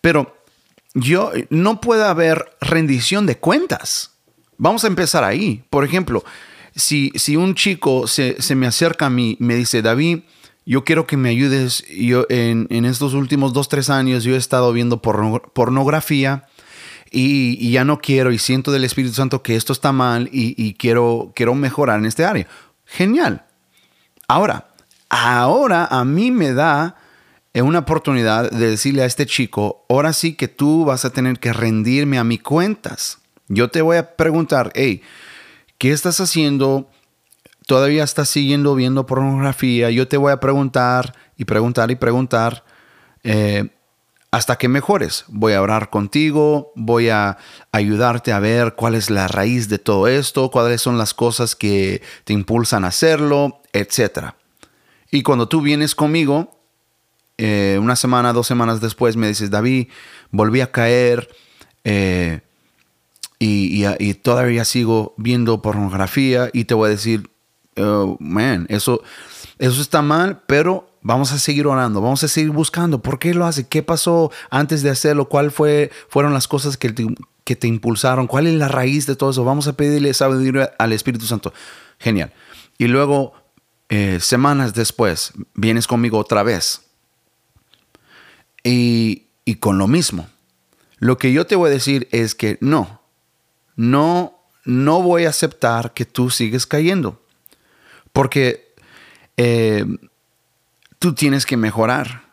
Pero 0.00 0.36
yo 0.94 1.32
no 1.50 1.80
puede 1.80 2.04
haber 2.04 2.56
rendición 2.60 3.26
de 3.26 3.36
cuentas. 3.36 4.12
Vamos 4.58 4.84
a 4.84 4.86
empezar 4.86 5.24
ahí. 5.24 5.64
Por 5.70 5.84
ejemplo, 5.84 6.24
si, 6.74 7.36
un 7.36 7.54
chico 7.54 8.06
se, 8.06 8.36
me 8.54 8.66
acerca 8.66 9.06
a 9.06 9.10
mí 9.10 9.36
y 9.38 9.44
me 9.44 9.56
dice, 9.56 9.82
David, 9.82 10.20
yo 10.64 10.84
quiero 10.84 11.06
que 11.06 11.16
me 11.16 11.30
ayudes. 11.30 11.84
Yo 11.88 12.26
en, 12.28 12.84
estos 12.84 13.12
últimos 13.14 13.52
dos, 13.52 13.68
tres 13.68 13.90
años 13.90 14.24
yo 14.24 14.34
he 14.34 14.38
estado 14.38 14.72
viendo 14.72 15.02
pornografía 15.02 16.46
y, 17.18 17.70
ya 17.70 17.84
no 17.84 17.98
quiero 17.98 18.30
y 18.30 18.38
siento 18.38 18.70
del 18.70 18.84
Espíritu 18.84 19.14
Santo 19.14 19.42
que 19.42 19.56
esto 19.56 19.72
está 19.72 19.90
mal 19.90 20.28
y, 20.30 20.74
quiero, 20.74 21.32
quiero 21.34 21.54
mejorar 21.54 21.98
en 21.98 22.06
este 22.06 22.26
área. 22.26 22.46
Genial. 22.84 23.44
Ahora, 24.28 24.68
ahora 25.08 25.86
a 25.86 26.04
mí 26.04 26.30
me 26.30 26.52
da 26.52 26.96
es 27.54 27.62
una 27.62 27.78
oportunidad 27.78 28.50
de 28.50 28.68
decirle 28.70 29.02
a 29.02 29.06
este 29.06 29.24
chico, 29.24 29.86
ahora 29.88 30.12
sí 30.12 30.34
que 30.34 30.46
tú 30.46 30.84
vas 30.84 31.06
a 31.06 31.10
tener 31.10 31.38
que 31.38 31.54
rendirme 31.54 32.18
a 32.18 32.24
mis 32.24 32.42
cuentas. 32.42 33.18
Yo 33.48 33.70
te 33.70 33.80
voy 33.80 33.96
a 33.96 34.14
preguntar, 34.14 34.70
hey, 34.74 35.00
¿qué 35.78 35.92
estás 35.92 36.20
haciendo? 36.20 36.90
¿Todavía 37.66 38.04
estás 38.04 38.28
siguiendo 38.28 38.74
viendo 38.74 39.06
pornografía? 39.06 39.88
Yo 39.88 40.06
te 40.06 40.18
voy 40.18 40.32
a 40.32 40.40
preguntar 40.40 41.14
y 41.38 41.46
preguntar 41.46 41.90
y 41.90 41.96
preguntar. 41.96 42.62
Eh, 43.24 43.70
hasta 44.30 44.56
que 44.56 44.68
mejores. 44.68 45.24
Voy 45.28 45.52
a 45.52 45.62
orar 45.62 45.90
contigo, 45.90 46.72
voy 46.74 47.08
a 47.08 47.38
ayudarte 47.72 48.32
a 48.32 48.40
ver 48.40 48.74
cuál 48.74 48.94
es 48.94 49.10
la 49.10 49.28
raíz 49.28 49.68
de 49.68 49.78
todo 49.78 50.08
esto, 50.08 50.50
cuáles 50.50 50.82
son 50.82 50.98
las 50.98 51.14
cosas 51.14 51.54
que 51.54 52.02
te 52.24 52.32
impulsan 52.32 52.84
a 52.84 52.88
hacerlo, 52.88 53.60
etc. 53.72 54.32
Y 55.10 55.22
cuando 55.22 55.48
tú 55.48 55.60
vienes 55.60 55.94
conmigo, 55.94 56.56
eh, 57.38 57.78
una 57.80 57.96
semana, 57.96 58.32
dos 58.32 58.46
semanas 58.46 58.80
después 58.80 59.16
me 59.16 59.28
dices, 59.28 59.50
David, 59.50 59.88
volví 60.30 60.60
a 60.60 60.72
caer 60.72 61.28
eh, 61.84 62.40
y, 63.38 64.14
todavía 64.14 64.64
sigo 64.64 65.14
viendo 65.18 65.60
pornografía 65.60 66.50
y 66.52 66.64
te 66.64 66.74
voy 66.74 66.88
a 66.88 66.90
decir, 66.90 67.30
oh, 67.76 68.16
man, 68.18 68.66
eso, 68.70 69.02
eso 69.58 69.80
está 69.82 70.02
mal, 70.02 70.42
pero 70.46 70.90
vamos 71.06 71.30
a 71.30 71.38
seguir 71.38 71.68
orando, 71.68 72.00
vamos 72.00 72.24
a 72.24 72.28
seguir 72.28 72.50
buscando. 72.50 73.00
¿Por 73.00 73.20
qué 73.20 73.32
lo 73.32 73.46
hace? 73.46 73.68
¿Qué 73.68 73.82
pasó 73.82 74.32
antes 74.50 74.82
de 74.82 74.90
hacerlo? 74.90 75.28
¿Cuál 75.28 75.52
fue, 75.52 75.92
fueron 76.08 76.34
las 76.34 76.48
cosas 76.48 76.76
que 76.76 76.90
te, 76.90 77.06
que 77.44 77.54
te 77.54 77.68
impulsaron? 77.68 78.26
¿Cuál 78.26 78.48
es 78.48 78.54
la 78.54 78.66
raíz 78.66 79.06
de 79.06 79.14
todo 79.14 79.30
eso? 79.30 79.44
Vamos 79.44 79.68
a 79.68 79.76
pedirle 79.76 80.12
sabiduría 80.14 80.72
al 80.80 80.92
Espíritu 80.92 81.24
Santo. 81.24 81.54
Genial. 82.00 82.32
Y 82.76 82.88
luego, 82.88 83.34
eh, 83.88 84.18
semanas 84.20 84.74
después, 84.74 85.32
vienes 85.54 85.86
conmigo 85.86 86.18
otra 86.18 86.42
vez 86.42 86.82
y, 88.64 89.28
con 89.60 89.78
lo 89.78 89.86
mismo. 89.86 90.28
Lo 90.98 91.18
que 91.18 91.32
yo 91.32 91.46
te 91.46 91.54
voy 91.54 91.68
a 91.70 91.72
decir 91.72 92.08
es 92.10 92.34
que 92.34 92.58
no, 92.60 93.00
no, 93.76 94.40
no 94.64 95.02
voy 95.02 95.26
a 95.26 95.28
aceptar 95.28 95.94
que 95.94 96.04
tú 96.04 96.30
sigues 96.30 96.66
cayendo. 96.66 97.22
Porque 98.12 98.74
eh, 99.36 99.84
tú 101.08 101.14
tienes 101.14 101.46
que 101.46 101.56
mejorar. 101.56 102.24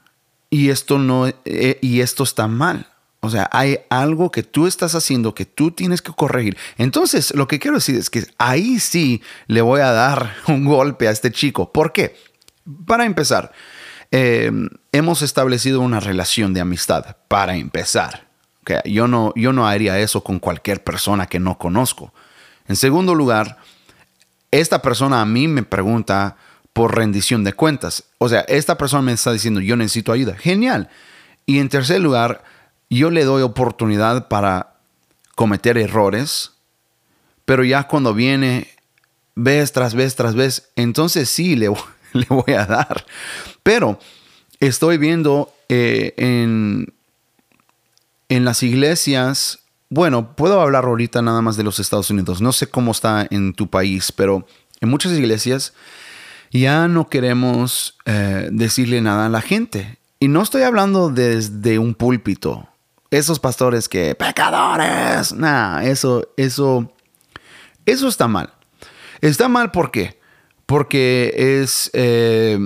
Y 0.50 0.70
esto 0.70 1.00
no, 1.00 1.28
eh, 1.28 1.80
y 1.82 2.02
esto 2.02 2.24
está 2.24 2.48
mal. 2.48 2.88
O 3.22 3.30
sea, 3.30 3.50
hay 3.52 3.80
algo 3.90 4.32
que 4.32 4.44
tú 4.44 4.68
estás 4.68 4.96
haciendo 4.96 5.34
que 5.34 5.46
tú 5.46 5.72
tienes 5.72 6.02
que 6.02 6.12
corregir. 6.12 6.58
Entonces, 6.78 7.34
lo 7.34 7.48
que 7.48 7.58
quiero 7.58 7.78
decir 7.78 7.96
es 7.96 8.10
que 8.10 8.28
ahí 8.38 8.80
sí 8.80 9.22
le 9.48 9.62
voy 9.62 9.82
a 9.82 9.92
dar 9.92 10.36
un 10.48 10.66
golpe 10.66 11.08
a 11.08 11.12
este 11.12 11.32
chico. 11.32 11.72
¿Por 11.72 11.92
qué? 11.92 12.16
Para 12.86 13.06
empezar, 13.06 13.52
Em, 14.16 14.70
hemos 14.92 15.24
establecido 15.24 15.82
una 15.82 16.00
relación 16.00 16.54
de 16.54 16.62
amistad 16.62 17.18
para 17.28 17.56
empezar. 17.56 18.28
Yo, 18.86 19.08
no, 19.08 19.34
yo 19.36 19.54
no 19.54 19.68
haría 19.68 19.98
eso 19.98 20.24
con 20.24 20.38
cualquier 20.38 20.84
persona 20.84 21.26
que 21.26 21.40
no 21.40 21.58
conozco. 21.58 22.14
En 22.68 22.76
segundo 22.76 23.16
lugar, 23.16 23.58
esta 24.52 24.84
persona 24.84 25.20
a 25.20 25.26
mí 25.26 25.48
me 25.48 25.64
pregunta 25.64 26.38
por 26.74 26.96
rendición 26.96 27.44
de 27.44 27.54
cuentas. 27.54 28.04
O 28.18 28.28
sea, 28.28 28.42
esta 28.42 28.78
persona 28.78 29.04
me 29.04 29.14
está 29.14 29.32
diciendo, 29.32 29.62
yo 29.62 29.76
necesito 29.76 30.12
ayuda. 30.12 30.36
Genial. 30.36 30.90
Y 31.46 31.60
en 31.60 31.70
tercer 31.70 32.02
lugar, 32.02 32.44
yo 32.90 33.12
le 33.12 33.24
doy 33.24 33.44
oportunidad 33.44 34.28
para 34.28 34.76
cometer 35.36 35.78
errores, 35.78 36.52
pero 37.46 37.64
ya 37.64 37.88
cuando 37.88 38.14
viene 38.14 38.70
vez 39.36 39.72
tras 39.72 39.96
vez 39.96 40.16
tras 40.16 40.36
vez, 40.36 40.70
entonces 40.76 41.30
sí 41.30 41.56
le, 41.56 41.70
voy 41.70 42.54
a 42.58 42.66
dar. 42.66 43.06
Pero 43.62 44.00
estoy 44.60 44.98
viendo 44.98 45.54
eh, 45.70 46.14
en, 46.18 46.94
en 48.30 48.46
las 48.46 48.64
iglesias, 48.64 49.60
bueno, 49.90 50.36
puedo 50.36 50.62
hablar 50.62 50.86
ahorita 50.86 51.22
nada 51.22 51.42
más 51.42 51.58
de 51.58 51.64
los 51.64 51.80
Estados 51.80 52.10
Unidos, 52.10 52.42
no 52.42 52.52
sé 52.52 52.68
cómo 52.68 52.92
está 52.92 53.28
en 53.30 53.54
tu 53.54 53.70
país, 53.70 54.12
pero 54.12 54.48
en 54.82 54.90
muchas 54.90 55.14
iglesias 55.14 55.74
ya 56.60 56.88
no 56.88 57.10
queremos 57.10 57.98
eh, 58.06 58.50
decirle 58.52 59.02
nada 59.02 59.26
a 59.26 59.30
la 59.30 59.42
gente. 59.42 59.98
Y 60.20 60.28
no 60.28 60.42
estoy 60.42 60.62
hablando 60.62 61.10
desde 61.10 61.80
un 61.80 61.96
púlpito. 61.96 62.70
Esos 63.12 63.40
pastores 63.40 63.90
que, 63.90 64.16
pecadores, 64.16 65.34
nada, 65.34 65.84
eso, 65.84 66.28
eso, 66.38 66.92
eso 67.86 68.08
está 68.08 68.28
mal. 68.28 68.54
Está 69.22 69.48
mal 69.48 69.72
¿por 69.72 69.92
qué? 69.92 70.20
Porque 70.66 71.62
es, 71.62 71.90
eh, 71.94 72.58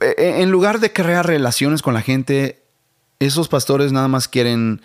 en 0.00 0.50
lugar 0.50 0.80
de 0.80 0.92
crear 0.92 1.26
relaciones 1.26 1.82
con 1.82 1.94
la 1.94 2.02
gente, 2.02 2.62
esos 3.18 3.48
pastores 3.48 3.92
nada 3.92 4.08
más 4.08 4.28
quieren 4.28 4.80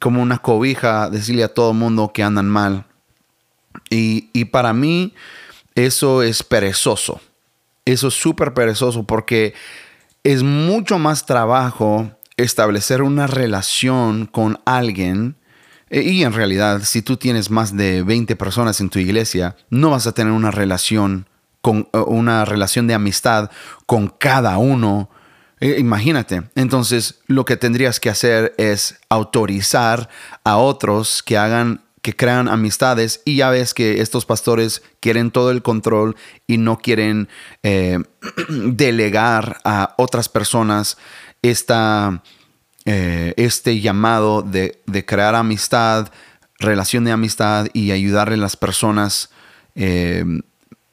como 0.00 0.22
una 0.22 0.38
cobija 0.38 1.10
decirle 1.10 1.44
a 1.44 1.52
todo 1.52 1.72
mundo 1.72 2.12
que 2.12 2.22
andan 2.22 2.48
mal. 2.48 2.84
Y, 3.90 4.30
y 4.32 4.46
para 4.46 4.72
mí 4.72 5.14
eso 5.76 6.22
es 6.22 6.42
perezoso. 6.42 7.20
Eso 7.84 8.08
es 8.08 8.14
súper 8.14 8.52
perezoso 8.52 9.04
porque 9.04 9.54
es 10.24 10.42
mucho 10.42 10.98
más 10.98 11.24
trabajo 11.24 12.10
establecer 12.36 13.02
una 13.02 13.28
relación 13.28 14.26
con 14.26 14.58
alguien. 14.64 15.36
E, 15.88 16.00
y 16.02 16.24
en 16.24 16.32
realidad, 16.32 16.82
si 16.82 17.02
tú 17.02 17.16
tienes 17.16 17.50
más 17.50 17.76
de 17.76 18.02
20 18.02 18.34
personas 18.34 18.80
en 18.80 18.90
tu 18.90 18.98
iglesia, 18.98 19.54
no 19.70 19.90
vas 19.90 20.06
a 20.08 20.12
tener 20.12 20.32
una 20.32 20.50
relación 20.50 21.28
con 21.60 21.88
eh, 21.92 21.98
una 21.98 22.44
relación 22.44 22.86
de 22.86 22.94
amistad 22.94 23.50
con 23.86 24.08
cada 24.08 24.58
uno. 24.58 25.10
Eh, 25.60 25.76
imagínate, 25.78 26.42
entonces 26.54 27.20
lo 27.26 27.44
que 27.44 27.56
tendrías 27.56 28.00
que 28.00 28.10
hacer 28.10 28.54
es 28.58 28.98
autorizar 29.08 30.08
a 30.42 30.56
otros 30.56 31.22
que 31.22 31.38
hagan 31.38 31.85
que 32.06 32.14
crean 32.14 32.46
amistades 32.46 33.20
y 33.24 33.38
ya 33.38 33.50
ves 33.50 33.74
que 33.74 34.00
estos 34.00 34.26
pastores 34.26 34.80
quieren 35.00 35.32
todo 35.32 35.50
el 35.50 35.62
control 35.62 36.14
y 36.46 36.56
no 36.56 36.78
quieren 36.78 37.28
eh, 37.64 37.98
delegar 38.48 39.58
a 39.64 39.92
otras 39.98 40.28
personas 40.28 40.98
esta, 41.42 42.22
este 42.84 43.80
llamado 43.80 44.42
de, 44.42 44.80
de, 44.86 45.04
crear 45.04 45.34
amistad, 45.34 46.12
relación 46.60 47.04
de 47.04 47.10
amistad 47.10 47.66
y 47.72 47.90
ayudarle 47.90 48.34
a 48.34 48.38
las 48.38 48.56
personas 48.56 49.30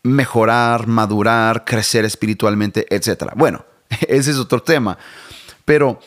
mejorar, 0.03 0.87
madurar, 0.87 1.63
crecer 1.63 2.05
espiritualmente, 2.05 2.87
etc. 2.89 3.33
Bueno, 3.35 3.65
ese 4.07 4.31
es 4.31 4.37
otro 4.37 4.63
tema. 4.63 4.97
Pero 5.65 5.99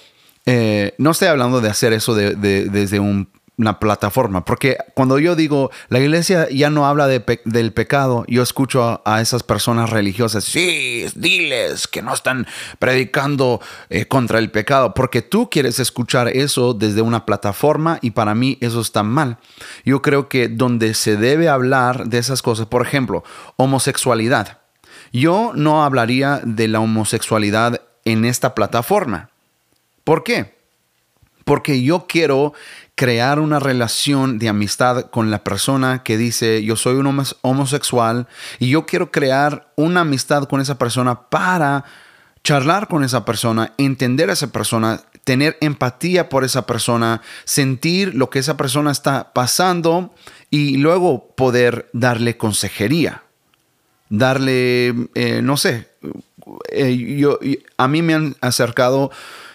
eh, 0.44 0.94
no 0.98 1.10
estoy 1.10 1.28
hablando 1.28 1.60
de 1.60 1.70
hacer 1.70 1.92
eso 1.92 2.14
desde 2.14 3.00
un 3.00 3.28
una 3.58 3.78
plataforma. 3.78 4.44
Porque 4.44 4.76
cuando 4.94 5.18
yo 5.18 5.34
digo, 5.34 5.70
la 5.88 5.98
iglesia 5.98 6.48
ya 6.50 6.68
no 6.68 6.86
habla 6.86 7.06
del 7.08 7.72
pecado, 7.72 8.24
yo 8.28 8.42
escucho 8.42 9.00
a, 9.04 9.20
esas 9.20 9.42
personas 9.42 9.90
religiosas, 9.90 10.44
sí, 10.44 11.06
diles 11.14 11.88
que 11.88 12.02
no 12.02 12.12
están 12.12 12.46
predicando 12.78 13.60
eh, 13.88 14.06
contra 14.06 14.38
el 14.38 14.50
pecado, 14.50 14.92
porque 14.92 15.22
tú 15.22 15.48
quieres 15.48 15.78
escuchar 15.78 16.28
eso 16.28 16.74
desde 16.74 17.00
una 17.00 17.24
plataforma 17.24 17.98
y 18.02 18.10
para 18.10 18.34
mí 18.34 18.58
eso 18.60 18.80
está 18.80 19.02
mal. 19.02 19.38
Yo 19.84 20.02
creo 20.02 20.28
que 20.28 20.48
donde 20.48 20.92
se 20.94 21.16
debe 21.16 21.48
hablar 21.48 22.08
de 22.08 22.18
esas 22.18 22.42
cosas, 22.42 22.66
por 22.66 22.86
ejemplo, 22.86 23.24
homosexualidad. 23.56 24.58
Yo 25.12 25.52
no 25.54 25.84
hablaría 25.84 26.40
de 26.44 26.68
la 26.68 26.80
homosexualidad 26.80 27.80
en 28.04 28.24
esta 28.24 28.54
plataforma. 28.54 29.30
¿Por 30.04 30.22
qué? 30.24 30.56
Porque 31.44 31.82
yo 31.82 32.06
quiero 32.06 32.52
crear 32.96 33.38
una 33.38 33.60
relación 33.60 34.38
de 34.38 34.48
amistad 34.48 35.10
con 35.10 35.30
la 35.30 35.44
persona 35.44 36.02
que 36.02 36.16
dice 36.16 36.64
yo 36.64 36.76
soy 36.76 36.96
un 36.96 37.22
homosexual 37.42 38.26
y 38.58 38.70
yo 38.70 38.86
quiero 38.86 39.12
crear 39.12 39.70
una 39.76 40.00
amistad 40.00 40.44
con 40.44 40.62
esa 40.62 40.78
persona 40.78 41.28
para 41.28 41.84
charlar 42.42 42.88
con 42.88 43.04
esa 43.04 43.24
persona, 43.24 43.74
entender 43.76 44.30
a 44.30 44.32
esa 44.32 44.52
persona, 44.52 45.02
tener 45.24 45.58
empatía 45.60 46.28
por 46.28 46.44
esa 46.44 46.64
persona, 46.64 47.20
sentir 47.44 48.14
lo 48.14 48.30
que 48.30 48.38
esa 48.38 48.56
persona 48.56 48.92
está 48.92 49.32
pasando 49.32 50.14
y 50.48 50.76
luego 50.76 51.34
poder 51.34 51.90
darle 51.92 52.36
consejería, 52.36 53.24
darle, 54.08 54.94
eh, 55.16 55.40
no 55.42 55.56
sé, 55.56 55.88
eh, 56.70 56.96
yo, 57.18 57.40
a 57.76 57.88
mí 57.88 58.00
me 58.02 58.14
han 58.14 58.36
acercado 58.40 59.10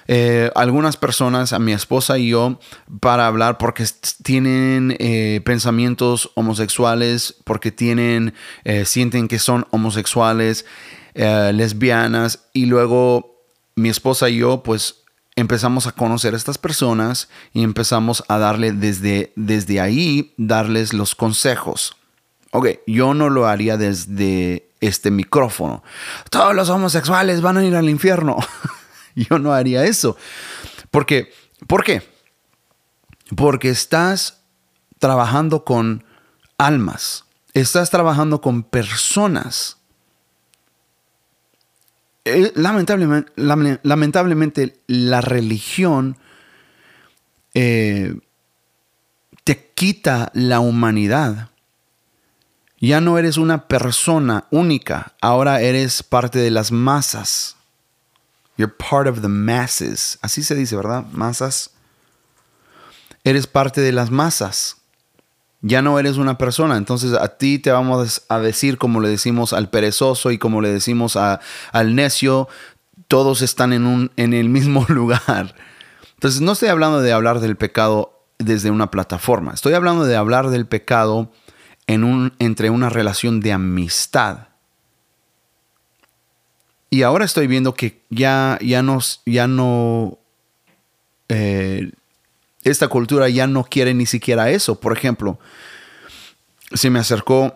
eh, 0.08 0.52
algunas 0.56 0.98
personas, 0.98 1.54
a 1.54 1.60
mi 1.60 1.74
esposa 1.74 2.18
y 2.18 2.30
yo, 2.30 2.60
para 3.00 3.28
hablar 3.28 3.58
porque 3.58 3.86
tienen 4.24 4.96
eh, 5.00 5.42
pensamientos 5.46 6.32
homosexuales, 6.36 7.36
porque 7.44 7.72
tienen, 7.72 8.34
eh, 8.64 8.86
sienten 8.86 9.28
que 9.28 9.40
son 9.40 9.68
homosexuales, 9.72 10.66
lesbianas, 11.14 12.48
y 12.54 12.68
luego 12.68 13.44
mi 13.76 13.90
esposa 13.90 14.30
y 14.30 14.38
yo, 14.38 14.64
pues 14.64 15.04
empezamos 15.36 15.88
a 15.88 15.92
conocer 15.92 16.34
a 16.34 16.38
estas 16.38 16.58
personas 16.58 17.30
y 17.54 17.64
empezamos 17.64 18.24
a 18.28 18.38
darle 18.38 18.72
desde, 18.72 19.34
desde 19.36 19.82
ahí, 19.82 20.34
darles 20.38 20.94
los 20.94 21.16
consejos. 21.16 21.96
Ok, 22.52 22.68
yo 22.88 23.14
no 23.14 23.30
lo 23.30 23.48
haría 23.48 23.78
desde 23.78 24.70
este 24.82 25.12
micrófono. 25.12 25.84
Todos 26.30 26.54
los 26.56 26.70
homosexuales 26.70 27.42
van 27.42 27.58
a 27.58 27.66
ir 27.66 27.76
al 27.76 27.90
infierno. 27.90 28.38
Yo 29.30 29.40
no 29.40 29.54
haría 29.54 29.86
eso. 29.86 30.18
Porque, 30.90 31.32
¿Por 31.68 31.84
qué? 31.84 32.02
Porque 33.36 33.70
estás 33.70 34.42
trabajando 35.00 35.64
con 35.64 36.04
almas, 36.58 37.26
estás 37.54 37.90
trabajando 37.90 38.42
con 38.42 38.64
personas. 38.64 39.78
eh, 42.26 42.52
lamentablemente, 42.56 43.32
lamentablemente, 43.84 44.80
la 44.86 45.22
religión 45.22 46.18
eh, 47.54 48.16
te 49.44 49.72
quita 49.74 50.32
la 50.34 50.60
humanidad. 50.60 51.50
Ya 52.80 53.00
no 53.02 53.18
eres 53.18 53.38
una 53.38 53.68
persona 53.68 54.46
única, 54.52 55.14
ahora 55.22 55.62
eres 55.62 56.04
parte 56.04 56.40
de 56.40 56.52
las 56.52 56.72
masas. 56.72 57.56
You're 58.58 58.74
part 58.74 59.08
of 59.08 59.22
the 59.22 59.28
masses. 59.28 60.20
Así 60.22 60.44
se 60.44 60.56
dice, 60.56 60.76
¿verdad? 60.76 61.06
Masas. 61.12 61.72
Eres 63.24 63.48
parte 63.48 63.82
de 63.82 63.92
las 63.92 64.12
masas. 64.12 64.78
Ya 65.62 65.82
no 65.82 66.00
eres 66.00 66.18
una 66.18 66.38
persona. 66.38 66.78
Entonces 66.78 67.14
a 67.14 67.38
ti 67.38 67.60
te 67.60 67.72
vamos 67.72 68.24
a 68.30 68.40
decir 68.40 68.78
como 68.78 69.00
le 69.00 69.10
decimos 69.10 69.54
al 69.54 69.70
perezoso 69.70 70.32
y 70.32 70.38
como 70.38 70.62
le 70.62 70.70
decimos 70.70 71.16
al 71.16 71.96
necio. 71.96 72.48
Todos 73.08 73.42
están 73.42 73.74
en, 73.74 73.86
un, 73.86 74.12
en 74.16 74.34
el 74.34 74.50
mismo 74.50 74.86
lugar. 74.90 75.56
Entonces 76.14 76.42
no 76.42 76.52
estoy 76.52 76.70
hablando 76.70 77.02
de 77.02 77.14
hablar 77.14 77.40
del 77.40 77.58
pecado 77.58 78.26
desde 78.38 78.72
una 78.72 78.92
plataforma. 78.92 79.54
Estoy 79.54 79.74
hablando 79.74 80.06
de 80.06 80.16
hablar 80.16 80.50
del 80.50 80.66
pecado 80.66 81.32
en 81.88 82.04
un, 82.04 82.34
entre 82.40 82.70
una 82.70 82.90
relación 82.90 83.40
de 83.40 83.54
amistad. 83.54 84.51
Y 86.94 87.04
ahora 87.04 87.24
estoy 87.24 87.48
viendo 87.48 87.74
que 87.74 88.02
ya, 88.10 88.60
ya, 88.62 88.84
ya 89.26 89.48
no, 89.48 90.20
eh, 91.30 91.90
esta 92.64 92.90
cultura 92.90 93.30
ya 93.30 93.48
no 93.48 93.64
quiere 93.64 93.94
ni 93.94 94.06
siquiera 94.06 94.50
eso. 94.50 94.78
Por 94.78 94.92
ejemplo, 94.96 95.40
se 96.74 96.90
me 96.90 97.00
acercó 97.00 97.56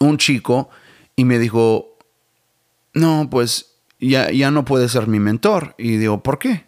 un 0.00 0.16
chico 0.16 0.70
y 1.16 1.26
me 1.26 1.38
dijo, 1.38 1.98
no, 2.94 3.28
pues 3.30 3.74
ya, 4.00 4.30
ya 4.30 4.50
no 4.50 4.64
puede 4.64 4.88
ser 4.88 5.06
mi 5.06 5.20
mentor. 5.20 5.74
Y 5.76 5.98
digo, 5.98 6.22
¿por 6.22 6.38
qué? 6.38 6.64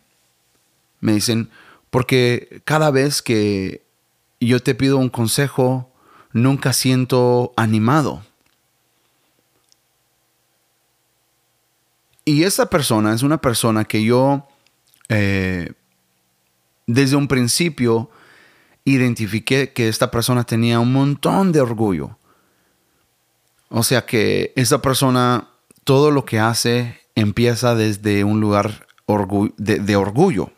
Me 1.01 1.14
dicen, 1.14 1.49
porque 1.88 2.61
cada 2.66 2.90
vez 2.90 3.23
que 3.23 3.83
yo 4.40 4.61
te 4.61 4.75
pido 4.75 4.99
un 4.99 5.09
consejo, 5.09 5.90
nunca 6.35 6.75
siento 6.75 7.55
animado. 7.57 8.25
Y 12.26 12.42
esta 12.42 12.66
persona 12.66 13.14
es 13.14 13.22
una 13.22 13.40
persona 13.40 13.86
que 13.86 14.04
yo 14.04 14.46
eh, 15.08 15.72
desde 16.86 17.16
un 17.16 17.28
principio 17.28 18.10
identifiqué 18.84 19.72
que 19.72 19.88
esta 19.88 20.10
persona 20.10 20.44
tenía 20.44 20.78
un 20.78 20.92
montón 20.92 21.52
de 21.52 21.62
orgullo. 21.62 22.18
O 23.70 23.82
sea 23.82 24.04
que 24.04 24.52
esta 24.56 24.82
persona, 24.82 25.48
todo 25.84 26.10
lo 26.10 26.26
que 26.26 26.38
hace 26.38 27.00
empieza 27.14 27.74
desde 27.74 28.24
un 28.24 28.40
lugar 28.40 28.86
de, 29.56 29.96
orgullo. 29.96 30.50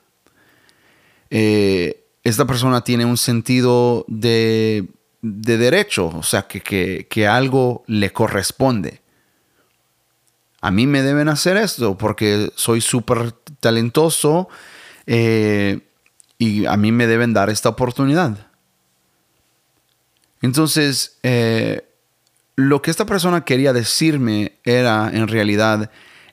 Eh, 1.31 2.05
esta 2.25 2.47
persona 2.47 2.83
tiene 2.83 3.05
un 3.05 3.17
sentido 3.17 4.05
de 4.09 4.89
de 5.21 5.59
derecho, 5.59 6.07
o 6.07 6.23
sea, 6.23 6.47
que, 6.47 7.07
que, 7.09 7.27
algo 7.27 7.83
le 7.87 8.13
corresponde. 8.13 9.01
A 10.61 10.71
mí 10.71 10.87
me 10.87 11.03
deben 11.03 11.29
hacer 11.29 11.57
esto 11.57 11.97
porque 11.97 12.53
soy 12.57 12.81
súper 12.81 13.33
talentoso 13.61 14.49
eh, 15.07 15.81
y 16.37 16.67
a 16.67 16.77
mí 16.77 16.93
me 16.93 17.07
deben 17.07 17.33
dar 17.33 17.51
esta 17.51 17.69
oportunidad. 17.69 18.49
Entonces, 20.43 21.19
eh, 21.23 21.89
lo 22.57 22.83
que 22.83 22.91
esta 22.91 23.07
persona 23.07 23.45
quería 23.45 23.73
decirme 23.73 24.59
era 24.65 25.11
en 25.13 25.29
realidad 25.29 25.91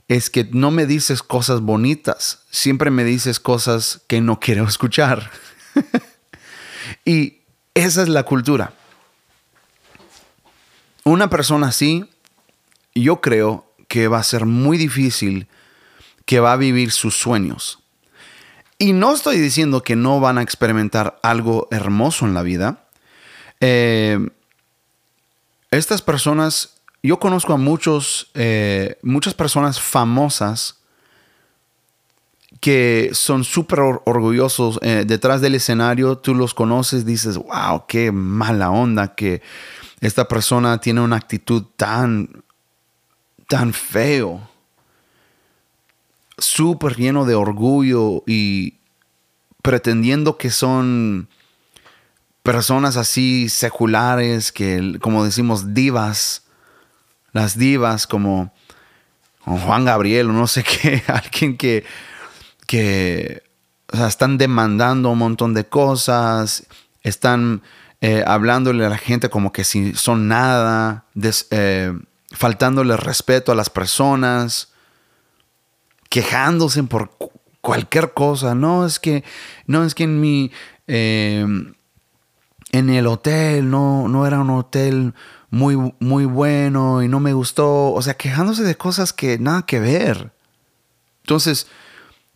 es 0.07 0.29
que 0.29 0.47
no 0.51 0.71
me 0.71 0.85
dices 0.85 1.23
cosas 1.23 1.61
bonitas, 1.61 2.43
siempre 2.49 2.91
me 2.91 3.03
dices 3.03 3.39
cosas 3.39 4.01
que 4.07 4.21
no 4.21 4.39
quiero 4.39 4.63
escuchar. 4.67 5.29
y 7.05 7.41
esa 7.73 8.03
es 8.03 8.09
la 8.09 8.23
cultura. 8.23 8.73
Una 11.03 11.29
persona 11.29 11.67
así, 11.67 12.09
yo 12.95 13.21
creo 13.21 13.71
que 13.87 14.07
va 14.07 14.19
a 14.19 14.23
ser 14.23 14.45
muy 14.45 14.77
difícil 14.77 15.47
que 16.25 16.39
va 16.39 16.53
a 16.53 16.57
vivir 16.57 16.91
sus 16.91 17.15
sueños. 17.15 17.79
Y 18.77 18.93
no 18.93 19.13
estoy 19.13 19.39
diciendo 19.39 19.83
que 19.83 19.95
no 19.95 20.19
van 20.19 20.37
a 20.37 20.41
experimentar 20.41 21.19
algo 21.23 21.67
hermoso 21.71 22.25
en 22.25 22.33
la 22.33 22.41
vida. 22.41 22.85
Eh, 23.61 24.19
estas 25.71 26.01
personas, 26.01 26.81
yo 27.01 27.19
conozco 27.19 27.53
a 27.53 27.57
muchos, 27.57 28.31
eh, 28.33 28.97
muchas 29.01 29.33
personas 29.33 29.79
famosas 29.79 30.79
que 32.59 33.11
son 33.13 33.43
súper 33.43 33.79
orgullosos 33.79 34.79
eh, 34.81 35.03
detrás 35.05 35.39
del 35.41 35.55
escenario, 35.55 36.17
tú 36.17 36.33
los 36.33 36.53
conoces, 36.53 37.05
dices, 37.05 37.37
wow, 37.37 37.85
qué 37.87 38.11
mala 38.11 38.71
onda 38.71 39.13
que 39.15 39.41
esta 40.01 40.27
persona 40.27 40.79
tiene 40.79 41.01
una 41.01 41.15
actitud 41.15 41.63
tan, 41.75 42.43
tan 43.47 43.73
feo, 43.73 44.47
súper 46.37 46.95
lleno 46.95 47.25
de 47.25 47.35
orgullo 47.35 48.23
y 48.25 48.75
pretendiendo 49.61 50.37
que 50.37 50.51
son 50.51 51.27
personas 52.43 52.97
así 52.97 53.49
seculares, 53.49 54.51
que 54.51 54.97
como 55.01 55.23
decimos 55.23 55.73
divas, 55.73 56.43
las 57.31 57.57
divas 57.57 58.07
como 58.07 58.53
Juan 59.39 59.85
Gabriel 59.85 60.29
o 60.29 60.33
no 60.33 60.47
sé 60.47 60.63
qué, 60.63 61.03
alguien 61.07 61.57
que 61.57 61.83
que 62.65 63.43
están 63.93 64.37
demandando 64.37 65.09
un 65.11 65.19
montón 65.19 65.53
de 65.53 65.65
cosas, 65.65 66.65
están 67.03 67.61
eh, 68.01 68.23
hablándole 68.25 68.85
a 68.85 68.89
la 68.89 68.97
gente 68.97 69.29
como 69.29 69.51
que 69.51 69.63
si 69.63 69.93
son 69.93 70.27
nada, 70.27 71.05
eh, 71.51 71.93
faltándole 72.35 72.97
respeto 72.97 73.51
a 73.51 73.55
las 73.55 73.69
personas, 73.69 74.73
quejándose 76.09 76.83
por 76.83 77.11
cualquier 77.61 78.13
cosa. 78.13 78.55
No 78.55 78.85
es 78.85 78.99
que, 78.99 79.23
no 79.67 79.83
es 79.83 79.95
que 79.95 80.03
en 80.03 80.21
mi, 80.21 80.51
em, 80.87 81.73
en 82.71 82.89
el 82.89 83.07
hotel 83.07 83.69
no, 83.69 84.07
no 84.07 84.27
era 84.27 84.39
un 84.39 84.49
hotel 84.51 85.13
muy, 85.49 85.93
muy 85.99 86.25
bueno 86.25 87.01
y 87.01 87.07
no 87.07 87.19
me 87.19 87.33
gustó. 87.33 87.93
O 87.93 88.01
sea, 88.01 88.15
quejándose 88.15 88.63
de 88.63 88.75
cosas 88.75 89.13
que 89.13 89.39
nada 89.39 89.65
que 89.65 89.79
ver. 89.79 90.31
Entonces, 91.23 91.67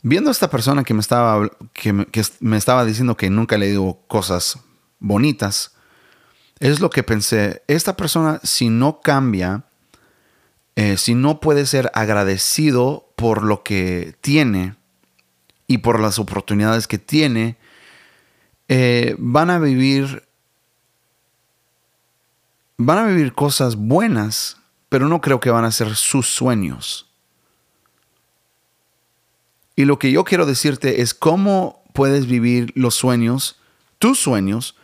Viendo 0.02 0.30
a 0.30 0.32
esta 0.32 0.50
persona 0.50 0.84
que 0.84 0.94
me 0.94 1.02
estaba, 1.02 1.50
que 1.74 1.92
me, 1.92 2.58
estaba 2.58 2.86
diciendo 2.86 3.18
que 3.18 3.30
nunca 3.30 3.58
le 3.58 3.68
digo 3.68 4.02
cosas 4.08 4.60
bonitas, 5.00 5.74
es 6.60 6.80
lo 6.80 6.90
que 6.90 7.04
pensé. 7.04 7.64
Esta 7.68 7.98
persona, 7.98 8.40
si 8.44 8.70
no 8.70 9.02
cambia, 9.02 9.66
eh, 10.82 10.96
si 10.96 11.14
no 11.14 11.42
puede 11.42 11.66
ser 11.66 11.92
agradecido 11.94 13.12
por 13.18 13.44
lo 13.44 13.64
que 13.64 14.16
tiene 14.22 14.76
y 15.68 15.80
por 15.80 16.00
las 16.00 16.20
oportunidades 16.20 16.88
que 16.88 16.98
tiene, 16.98 17.58
eh, 18.70 19.14
van 19.20 19.50
a 19.50 19.60
vivir 19.60 20.24
van 22.78 22.98
a 22.98 23.08
vivir 23.08 23.34
cosas 23.34 23.76
buenas, 23.76 24.56
pero 24.88 25.10
no 25.10 25.20
creo 25.20 25.42
que 25.42 25.50
van 25.50 25.66
a 25.66 25.72
ser 25.74 25.98
sus 25.98 26.28
sueños. 26.28 27.10
Y 29.76 29.84
lo 29.84 30.00
que 30.00 30.14
yo 30.14 30.24
quiero 30.24 30.46
decirte 30.46 31.02
es 31.02 31.14
cómo 31.14 31.84
puedes 31.92 32.26
vivir 32.26 32.72
los 32.76 32.96
sueños, 32.96 33.60
tus 33.98 34.18
sueños, 34.18 34.78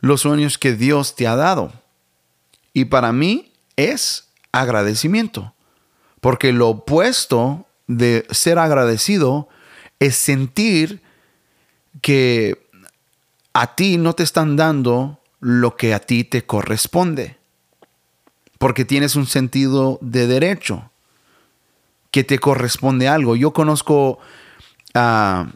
los 0.00 0.22
sueños 0.22 0.56
que 0.56 0.72
Dios 0.72 1.14
te 1.14 1.26
ha 1.26 1.36
dado. 1.36 1.74
Y 2.72 2.86
para 2.86 3.12
mí 3.12 3.52
es 3.76 4.25
agradecimiento. 4.52 5.54
Porque 6.20 6.52
lo 6.52 6.68
opuesto 6.68 7.66
de 7.86 8.26
ser 8.30 8.58
agradecido 8.58 9.48
es 10.00 10.16
sentir 10.16 11.02
que 12.02 12.68
a 13.52 13.74
ti 13.74 13.96
no 13.96 14.14
te 14.14 14.22
están 14.22 14.56
dando 14.56 15.20
lo 15.40 15.76
que 15.76 15.94
a 15.94 16.00
ti 16.00 16.24
te 16.24 16.44
corresponde. 16.44 17.38
Porque 18.58 18.84
tienes 18.84 19.16
un 19.16 19.26
sentido 19.26 19.98
de 20.00 20.26
derecho 20.26 20.90
que 22.10 22.24
te 22.24 22.38
corresponde 22.38 23.08
algo. 23.08 23.36
Yo 23.36 23.52
conozco 23.52 24.18
a, 24.94 25.52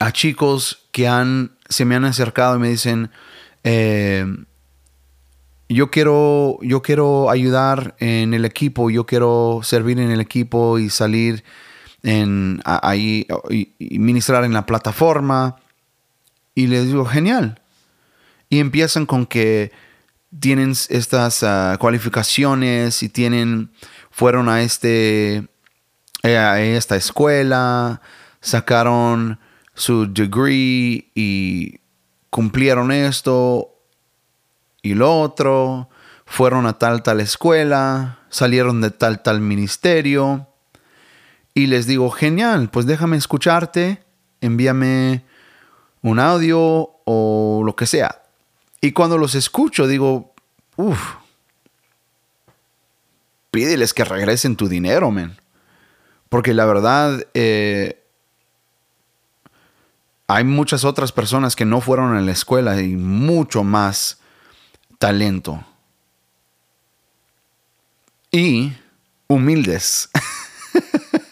a 0.00 0.12
chicos 0.12 0.86
que 0.92 1.08
han, 1.08 1.56
se 1.68 1.84
me 1.84 1.94
han 1.94 2.04
acercado 2.04 2.56
y 2.56 2.58
me 2.58 2.68
dicen, 2.68 3.10
eh, 3.62 4.26
yo 5.68 5.90
ministrar 5.90 6.58
yo 6.62 6.82
quiero 6.82 7.30
ayudar 7.30 7.96
en 7.98 8.34
el 8.34 8.44
equipo, 8.44 8.90
yo 8.90 9.06
quiero 9.06 9.60
servir 9.62 9.98
en 9.98 10.10
el 10.10 10.20
equipo 10.20 10.78
y 10.78 10.90
salir 10.90 11.44
en, 12.02 12.60
ahí 12.64 13.26
y, 13.50 13.98
ministrar 13.98 14.44
en 14.44 14.52
la 14.52 14.66
plataforma. 14.66 15.56
Y 16.54 16.66
les 16.66 16.86
digo, 16.86 17.04
genial. 17.04 17.60
Y 18.48 18.60
empiezan 18.60 19.06
con 19.06 19.26
que 19.26 19.72
tienen 20.38 20.74
estas 20.88 21.42
ah, 21.42 21.76
cualificaciones 21.80 23.02
y 23.02 23.08
tienen 23.08 23.70
fueron 24.10 24.48
a, 24.48 24.62
este, 24.62 25.48
eh, 26.22 26.36
a 26.36 26.60
esta 26.60 26.94
escuela, 26.94 28.00
sacaron 28.40 29.40
su 29.74 30.12
degree 30.12 31.10
y 31.14 31.80
cumplieron 32.30 32.92
esto 32.92 33.73
y 34.84 34.94
lo 34.94 35.18
otro, 35.18 35.88
fueron 36.26 36.66
a 36.66 36.74
tal 36.74 37.02
tal 37.02 37.20
escuela, 37.20 38.18
salieron 38.28 38.82
de 38.82 38.90
tal 38.90 39.22
tal 39.22 39.40
ministerio 39.40 40.46
y 41.54 41.68
les 41.68 41.86
digo, 41.86 42.10
genial, 42.10 42.68
pues 42.68 42.84
déjame 42.84 43.16
escucharte, 43.16 44.04
envíame 44.42 45.24
un 46.02 46.20
audio 46.20 46.90
o 47.06 47.62
lo 47.64 47.74
que 47.76 47.86
sea. 47.86 48.22
Y 48.82 48.92
cuando 48.92 49.16
los 49.16 49.34
escucho 49.34 49.86
digo, 49.86 50.34
uff, 50.76 51.14
pídeles 53.50 53.94
que 53.94 54.04
regresen 54.04 54.56
tu 54.56 54.68
dinero, 54.68 55.10
men. 55.10 55.34
Porque 56.28 56.52
la 56.52 56.66
verdad, 56.66 57.26
eh, 57.32 58.02
hay 60.26 60.44
muchas 60.44 60.84
otras 60.84 61.10
personas 61.10 61.56
que 61.56 61.64
no 61.64 61.80
fueron 61.80 62.14
a 62.14 62.20
la 62.20 62.32
escuela 62.32 62.78
y 62.82 62.96
mucho 62.96 63.64
más 63.64 64.18
talento. 65.04 65.62
Y 68.30 68.72
humildes. 69.26 70.08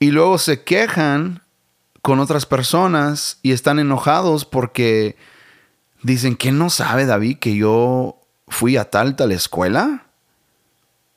y 0.00 0.10
luego 0.10 0.38
se 0.38 0.64
quejan 0.64 1.42
con 2.00 2.18
otras 2.18 2.44
personas 2.44 3.38
y 3.42 3.52
están 3.52 3.78
enojados 3.78 4.44
porque 4.44 5.14
dicen 6.02 6.34
que 6.34 6.50
no 6.50 6.68
sabe 6.68 7.06
David 7.06 7.38
que 7.38 7.54
yo 7.54 8.18
fui 8.48 8.76
a 8.76 8.90
tal 8.90 9.14
tal 9.14 9.30
escuela. 9.30 10.06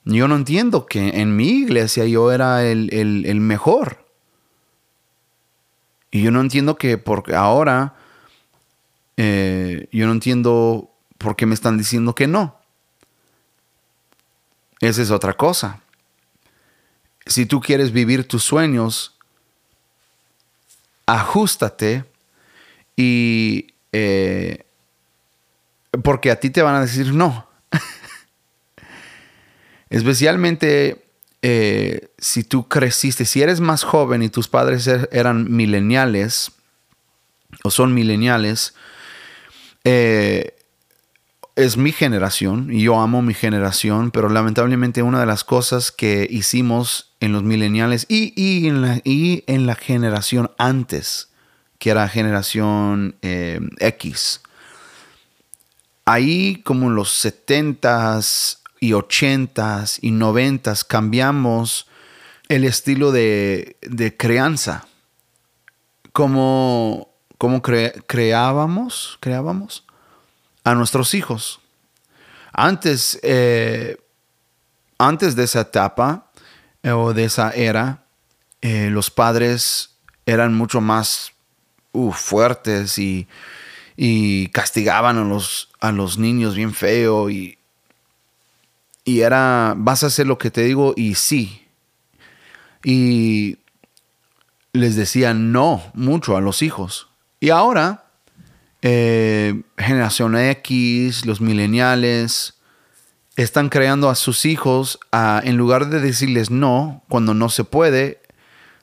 Yo 0.03 0.27
no 0.27 0.36
entiendo 0.36 0.86
que 0.86 1.19
en 1.19 1.36
mi 1.36 1.47
iglesia 1.47 2.05
yo 2.05 2.31
era 2.31 2.63
el, 2.63 3.39
mejor. 3.41 4.05
Y 6.12 6.21
yo 6.21 6.29
no 6.29 6.41
entiendo 6.41 6.77
que 6.77 6.99
porque 6.99 7.34
ahora, 7.34 7.95
eh, 9.17 9.88
yo 9.91 10.06
no 10.06 10.12
entiendo 10.12 10.91
por 11.17 11.36
qué 11.36 11.45
me 11.45 11.54
están 11.54 11.78
diciendo 11.78 12.15
que 12.15 12.28
no. 12.28 12.60
Esa 14.82 15.01
es 15.01 15.12
otra 15.12 15.34
cosa. 15.34 15.82
Si 17.25 17.45
tú 17.45 17.62
quieres 17.62 17.91
vivir 17.91 18.28
tus 18.28 18.43
sueños, 18.43 19.17
ajustate 21.06 22.06
y... 22.95 23.67
Eh, 23.91 24.65
porque 26.04 26.30
a 26.30 26.39
ti 26.39 26.49
te 26.49 26.62
van 26.62 26.75
a 26.75 26.82
decir 26.82 27.13
no. 27.13 27.47
Especialmente 29.89 31.06
eh, 31.41 32.10
si 32.17 32.43
tú 32.43 32.67
creciste, 32.67 33.23
si 33.23 33.41
eres 33.41 33.60
más 33.60 33.84
joven 33.84 34.23
y 34.23 34.30
tus 34.30 34.47
padres 34.47 34.88
er, 34.88 35.08
eran 35.12 35.56
mileniales 35.56 36.51
o 37.63 37.71
son 37.71 37.93
mileniales, 37.93 38.73
eh, 39.86 40.58
es 41.56 41.78
mi 41.78 41.93
generación 41.93 42.69
y 42.69 42.82
yo 42.82 43.00
amo 43.00 43.21
mi 43.21 43.34
generación, 43.34 44.12
pero 44.12 44.28
lamentablemente 44.28 45.02
una 45.02 45.21
de 45.21 45.26
las 45.26 45.45
cosas 45.45 45.93
que 45.93 46.28
hicimos 46.30 47.15
en 47.21 47.32
los 47.32 47.43
mileniales 47.43 48.06
y, 48.10 48.67
en, 48.67 48.82
la, 48.82 49.00
y 49.06 49.45
en, 49.48 49.65
la, 49.65 49.76
generación 49.76 50.52
antes, 50.58 51.30
que 51.80 51.91
era 51.91 52.10
generación 52.10 53.15
eh, 53.21 53.62
X, 53.80 54.41
ahí 56.04 56.62
como 56.65 56.88
en 56.88 56.95
los 56.95 57.24
70s, 57.24 58.58
y 58.86 58.91
80s 58.91 60.00
y 60.02 60.12
90s 60.12 60.86
cambiamos 60.86 61.88
el 62.50 62.63
estilo 62.63 63.12
de, 63.12 63.78
de 63.82 64.15
crianza. 64.15 64.88
Como, 66.12 67.14
como 67.38 67.62
creábamos, 67.62 69.17
creábamos 69.19 69.86
a 70.63 70.76
nuestros 70.76 71.13
hijos. 71.13 71.60
Antes, 72.52 73.19
eh, 73.21 73.98
antes 74.98 75.36
de 75.36 75.43
esa 75.43 75.62
etapa 75.62 76.32
eh, 76.84 76.91
o 76.91 77.13
de 77.13 77.26
esa 77.26 77.52
era, 77.52 78.06
eh, 78.62 78.89
los 78.89 79.12
padres 79.12 79.91
eran 80.26 80.54
mucho 80.54 80.82
más 80.82 81.34
uh, 81.91 82.12
fuertes 82.12 82.98
y, 82.98 83.28
y, 83.95 84.48
castigaban 84.48 85.17
a 85.17 85.24
los, 85.24 85.69
a 85.80 85.91
los 85.91 86.17
niños 86.17 86.56
bien 86.56 86.74
feo 86.74 87.30
y, 87.30 87.58
y 89.04 89.19
era, 89.19 89.74
vas 89.78 90.04
a 90.04 90.08
hacer 90.08 90.26
lo 90.26 90.38
que 90.38 90.50
te 90.50 90.62
digo 90.62 90.93
y 90.95 91.15
sí. 91.15 91.67
Y 92.84 93.58
les 94.74 94.95
decía 94.95 95.34
no 95.34 95.84
mucho 95.93 96.38
a 96.38 96.41
los 96.41 96.62
hijos. 96.62 97.10
Y 97.39 97.50
ahora, 97.50 98.06
eh, 98.82 99.63
generación 99.78 100.36
X, 100.38 101.26
los 101.26 101.41
millennials, 101.41 102.56
están 103.36 103.69
creando 103.69 104.10
a 104.10 104.15
sus 104.15 104.45
hijos 104.45 105.00
en 105.43 105.58
lugar 105.58 105.89
de 105.89 106.00
decirles 106.00 106.50
no 106.50 107.04
cuando 107.10 107.34
no 107.34 107.50
se 107.50 107.63
puede, 107.63 108.21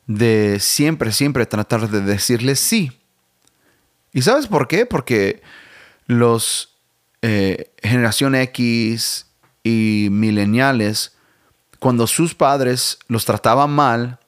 de 0.07 0.59
siempre, 0.61 1.13
siempre 1.13 1.47
tratar 1.47 1.89
de 1.89 2.01
decirles 2.01 2.61
sí. 2.61 2.93
¿Y 4.13 4.23
sabes 4.23 4.47
por 4.47 4.69
qué? 4.69 4.85
Porque 4.85 5.43
los 6.07 6.73
eh, 7.23 7.73
generación 7.83 8.35
X 8.35 9.27
y 9.63 10.09
mileniales, 10.11 11.13
cuando 11.79 12.07
sus 12.07 12.35
padres 12.35 12.99
los 13.07 13.25
trataban 13.25 13.71
mal, 13.71 14.19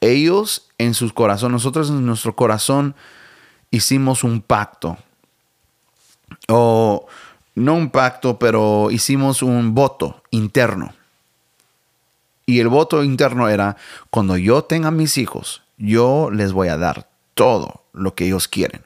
ellos 0.00 0.68
en 0.78 0.94
sus 0.94 1.12
corazones, 1.12 1.52
nosotros 1.52 1.88
en 1.88 2.04
nuestro 2.04 2.36
corazón 2.36 2.94
hicimos 3.72 4.22
un 4.22 4.40
pacto. 4.40 4.96
O 6.48 7.06
no 7.56 7.74
un 7.74 7.90
pacto, 7.90 8.38
pero 8.38 8.92
hicimos 8.92 9.42
un 9.42 9.74
voto 9.74 10.22
interno. 10.30 10.94
Y 12.46 12.60
el 12.60 12.68
voto 12.68 13.02
interno 13.02 13.48
era, 13.48 13.76
cuando 14.10 14.36
yo 14.36 14.62
tenga 14.62 14.92
mis 14.92 15.18
hijos, 15.18 15.62
yo 15.76 16.30
les 16.30 16.52
voy 16.52 16.68
a 16.68 16.76
dar 16.76 17.08
todo 17.34 17.82
lo 17.92 18.14
que 18.14 18.26
ellos 18.26 18.46
quieren. 18.46 18.82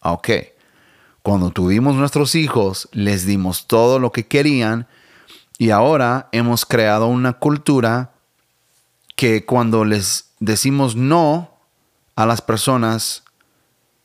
Ok. 0.00 0.30
Cuando 1.22 1.50
tuvimos 1.50 1.94
nuestros 1.94 2.34
hijos, 2.34 2.88
les 2.92 3.26
dimos 3.26 3.66
todo 3.66 3.98
lo 3.98 4.10
que 4.12 4.26
querían 4.26 4.88
y 5.56 5.70
ahora 5.70 6.28
hemos 6.32 6.66
creado 6.66 7.06
una 7.06 7.34
cultura 7.34 8.12
que 9.14 9.44
cuando 9.46 9.84
les 9.84 10.30
decimos 10.40 10.96
no 10.96 11.50
a 12.16 12.26
las 12.26 12.42
personas, 12.42 13.21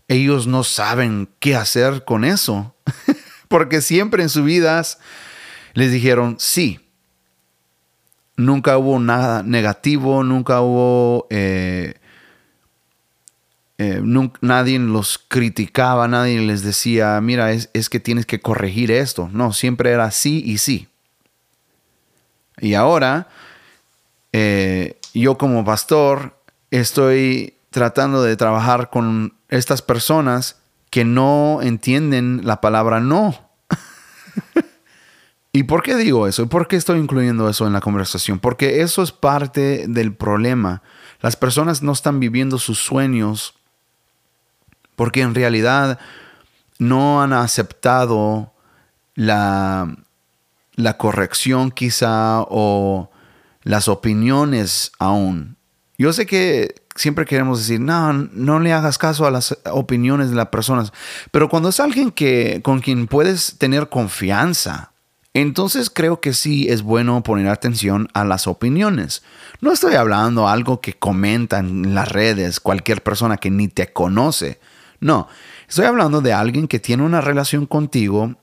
ellos 0.07 0.47
no 0.47 0.63
saben 0.63 1.29
qué 1.39 1.55
hacer 1.55 2.05
con 2.05 2.23
eso. 2.23 2.75
Porque 3.47 3.81
siempre 3.81 4.23
en 4.23 4.29
sus 4.29 4.43
vidas 4.43 4.99
les 5.73 5.91
dijeron 5.91 6.35
sí. 6.39 6.79
Nunca 8.35 8.77
hubo 8.77 8.99
nada 8.99 9.43
negativo, 9.43 10.23
nunca 10.23 10.61
hubo... 10.61 11.27
Eh, 11.29 11.95
eh, 13.79 14.01
nadie 14.41 14.79
los 14.79 15.19
criticaba, 15.19 16.07
nadie 16.07 16.41
les 16.41 16.63
decía, 16.63 17.19
mira, 17.21 17.51
es, 17.51 17.89
que 17.89 17.99
tienes 17.99 18.25
que 18.25 18.39
corregir 18.39 18.89
esto. 18.91 19.29
No, 19.31 19.53
siempre 19.53 19.91
era 19.91 20.09
sí 20.09 20.41
y 20.45 20.57
sí. 20.57 20.87
Y 22.59 22.73
ahora, 22.73 23.27
eh, 24.33 24.97
yo 25.13 25.37
como 25.37 25.63
pastor 25.63 26.41
estoy 26.71 27.56
tratando 27.77 28.23
de 28.23 28.35
trabajar 28.35 28.89
con 28.89 29.35
estas 29.49 29.83
personas 29.83 30.59
que 30.89 31.05
no 31.05 31.59
entienden 31.61 32.41
la 32.43 32.59
palabra 32.59 33.01
no. 33.01 33.51
¿Y 35.51 35.61
por 35.61 35.83
qué 35.83 35.95
digo 35.95 36.27
eso? 36.27 36.41
¿Y 36.41 36.45
por 36.47 36.67
qué 36.67 36.75
estoy 36.75 36.97
incluyendo 36.97 37.47
eso 37.47 37.67
en 37.67 37.73
la 37.73 37.79
conversación? 37.79 38.39
Porque 38.39 38.81
eso 38.81 39.03
es 39.03 39.11
parte 39.11 39.85
del 39.87 40.11
problema. 40.15 40.81
Las 41.21 41.35
personas 41.35 41.83
no 41.83 41.91
están 41.91 42.19
viviendo 42.19 42.57
sus 42.57 42.79
sueños 42.79 43.53
porque 44.95 45.21
en 45.21 45.35
realidad 45.35 45.99
no 46.79 47.21
han 47.21 47.31
aceptado 47.31 48.55
la, 49.13 49.95
la 50.73 50.97
corrección 50.97 51.69
quizá 51.69 52.41
o 52.41 53.11
las 53.61 53.87
opiniones 53.87 54.91
aún. 54.97 55.57
Yo 55.99 56.11
sé 56.11 56.25
que 56.25 56.86
siempre 56.97 57.25
queremos 57.25 57.59
decir, 57.59 57.79
no, 57.79 58.11
no 58.13 58.59
le 58.59 58.73
hagas 58.73 58.97
caso 58.97 59.25
a 59.25 59.31
las 59.31 59.57
opiniones 59.71 60.29
de 60.29 60.35
las 60.35 60.47
personas, 60.47 60.91
pero 61.31 61.47
cuando 61.47 61.69
es 61.69 61.79
alguien 61.79 62.11
que, 62.11 62.61
con 62.63 62.79
quien 62.79 63.07
puedes 63.07 63.57
tener 63.57 63.87
confianza, 63.87 64.91
entonces 65.33 65.89
creo 65.89 66.19
que 66.19 66.33
sí 66.33 66.67
es 66.67 66.81
bueno 66.81 67.21
poner 67.21 67.47
atención 67.47 68.09
a 68.13 68.25
las 68.25 68.47
opiniones. 68.47 69.23
No 69.61 69.71
estoy 69.71 69.93
hablando 69.93 70.47
algo 70.47 70.81
que 70.81 70.93
comentan 70.93 71.67
en 71.67 71.95
las 71.95 72.11
redes 72.11 72.59
cualquier 72.59 73.03
persona 73.03 73.37
que 73.37 73.51
ni 73.51 73.67
te 73.67 73.93
conoce. 73.93 74.59
No, 74.99 75.27
estoy 75.69 75.85
hablando 75.85 76.21
de 76.21 76.33
alguien 76.33 76.67
que 76.67 76.79
tiene 76.79 77.03
una 77.03 77.21
relación 77.21 77.67
contigo 77.67 78.35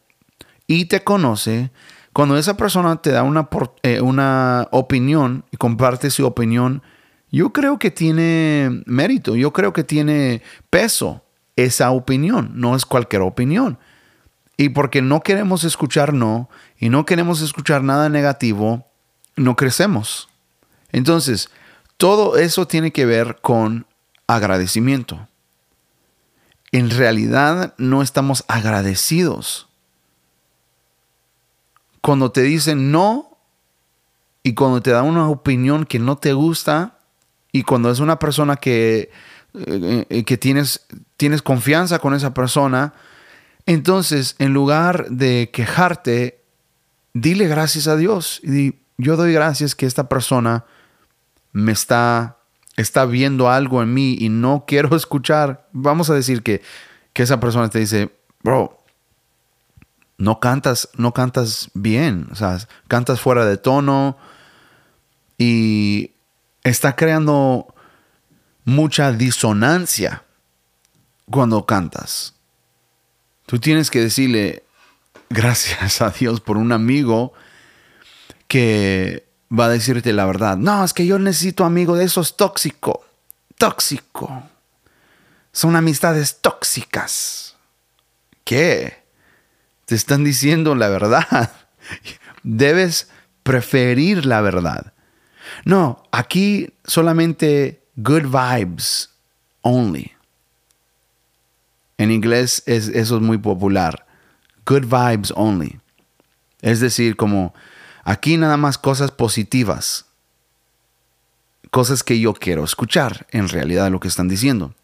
y 0.69 0.85
te 0.85 1.03
conoce, 1.03 1.73
cuando 2.13 2.39
esa 2.39 2.57
persona 2.57 3.03
te 3.03 3.11
da 3.11 3.25
una, 3.25 3.49
eh, 3.83 4.01
una 4.01 4.69
opinión 4.71 5.45
y 5.51 5.57
comparte 5.57 6.11
su 6.11 6.25
opinión, 6.25 6.81
yo 7.35 7.53
creo 7.53 7.81
que 7.81 7.91
tiene 7.91 8.83
mérito, 8.87 9.35
yo 9.35 9.53
creo 9.53 9.73
que 9.73 9.83
tiene 9.83 10.41
peso 10.71 11.25
esa 11.57 11.91
opinión, 11.91 12.53
no 12.55 12.77
es 12.77 12.87
cualquier 12.87 13.23
opinión. 13.23 13.79
Y 14.57 14.69
porque 14.69 15.03
no 15.03 15.21
queremos 15.21 15.65
escuchar 15.65 16.15
no 16.15 16.49
y 16.79 16.91
no 16.91 17.05
queremos 17.05 17.41
escuchar 17.41 17.83
nada 17.83 18.09
negativo, 18.09 18.87
no 19.35 19.57
crecemos. 19.57 20.29
Entonces, 20.93 21.51
todo 21.97 22.37
eso 22.37 22.69
tiene 22.69 22.93
que 22.93 23.05
ver 23.05 23.39
con 23.41 23.87
agradecimiento. 24.29 25.27
En 26.71 26.89
realidad 26.89 27.75
no 27.79 28.01
estamos 28.01 28.45
agradecidos. 28.47 29.67
Cuando 32.01 32.31
te 32.31 32.43
dicen 32.43 32.93
no 32.93 33.39
y 34.45 34.55
cuando 34.55 34.83
te 34.83 34.93
da 34.93 35.03
una 35.03 35.29
opinión 35.29 35.85
que 35.85 35.99
no 35.99 36.17
te 36.17 36.33
gusta 36.33 36.94
y 37.55 37.63
cuando 37.63 37.89
es 37.89 38.01
una 38.01 38.19
persona 38.19 38.57
que, 38.57 39.13
eh, 39.55 40.25
que 40.27 40.37
tienes, 40.37 40.89
tienes 41.17 41.41
confianza 41.41 42.01
con 42.01 42.13
esa 42.13 42.35
persona, 42.35 42.95
entonces 43.65 44.35
en 44.41 44.53
lugar 44.53 45.09
de 45.09 45.51
quejarte, 45.53 46.43
dile 47.13 47.47
gracias 47.47 47.87
a 47.87 47.95
Dios 47.95 48.41
y 48.43 48.75
yo 48.99 49.17
doy 49.17 49.33
gracias 49.33 49.77
que 49.77 49.87
esta 49.87 50.09
persona 50.09 50.65
me 51.53 51.71
está, 51.71 52.39
está 52.77 53.07
viendo 53.07 53.49
algo 53.49 53.85
en 53.85 53.95
mí 53.95 54.17
y 54.19 54.31
no 54.31 54.65
quiero 54.67 54.97
escuchar. 54.97 55.69
Vamos 55.71 56.11
a 56.11 56.15
decir 56.15 56.43
que, 56.43 56.61
que 57.13 57.23
esa 57.23 57.39
persona 57.39 57.71
te 57.71 57.79
dice, 57.79 58.11
bro, 58.43 58.83
no 60.19 60.41
cantas, 60.41 60.89
no 60.97 61.15
cantas 61.15 61.71
bien, 61.73 62.27
o 62.33 62.35
sea, 62.35 62.59
cantas 62.89 63.21
fuera 63.21 63.47
de 63.47 63.59
tono 63.59 64.17
y 65.39 66.14
está 66.65 66.97
creando 66.97 67.73
mucha 68.65 69.13
disonancia 69.13 70.25
cuando 71.31 71.65
cantas. 71.67 72.35
Tú 73.47 73.59
tienes 73.59 73.91
que 73.91 74.01
decirle 74.01 74.65
gracias 75.29 76.01
a 76.01 76.11
Dios 76.11 76.41
por 76.41 76.57
un 76.57 76.73
amigo 76.73 77.35
que 78.49 79.27
va 79.57 79.67
a 79.67 79.71
decirte 79.71 80.13
la 80.13 80.25
verdad. 80.25 80.57
No, 80.57 80.85
es 80.85 80.95
que 80.95 81.07
yo 81.07 81.19
necesito 81.19 81.65
amigo 81.65 81.97
de 81.97 82.05
esos 82.05 82.37
tóxico. 82.37 83.05
Tóxico. 83.59 84.49
Son 85.53 85.77
amistades 85.77 86.41
tóxicas. 86.41 87.57
¿Qué? 88.45 89.05
Te 89.85 89.95
están 89.95 90.25
diciendo 90.25 90.75
la 90.75 90.89
verdad. 90.89 91.53
Debes 92.43 93.09
preferir 93.43 94.25
la 94.25 94.41
verdad. 94.41 94.94
No, 95.65 96.03
aquí 96.13 96.73
solamente 96.85 97.83
good 97.97 98.25
vibes 98.25 99.11
only. 99.63 100.13
En 101.99 102.11
inglés 102.11 102.63
es, 102.67 102.89
eso 102.89 103.17
es 103.17 103.23
muy 103.23 103.39
popular. 103.39 104.07
Good 104.67 104.87
vibes 104.87 105.33
only. 105.37 105.79
Es 106.61 106.81
decir, 106.81 107.17
como 107.17 107.55
Aquí 108.05 108.37
nada 108.37 108.59
más 108.59 108.77
cosas 108.77 109.11
positivas. 109.11 110.05
Cosas 111.71 112.05
que 112.05 112.21
yo 112.21 112.35
quiero 112.35 112.63
escuchar 112.63 113.27
en 113.31 113.49
realidad 113.49 113.91
lo 113.91 113.99
que 113.99 114.09
están 114.09 114.29
diciendo. 114.29 114.75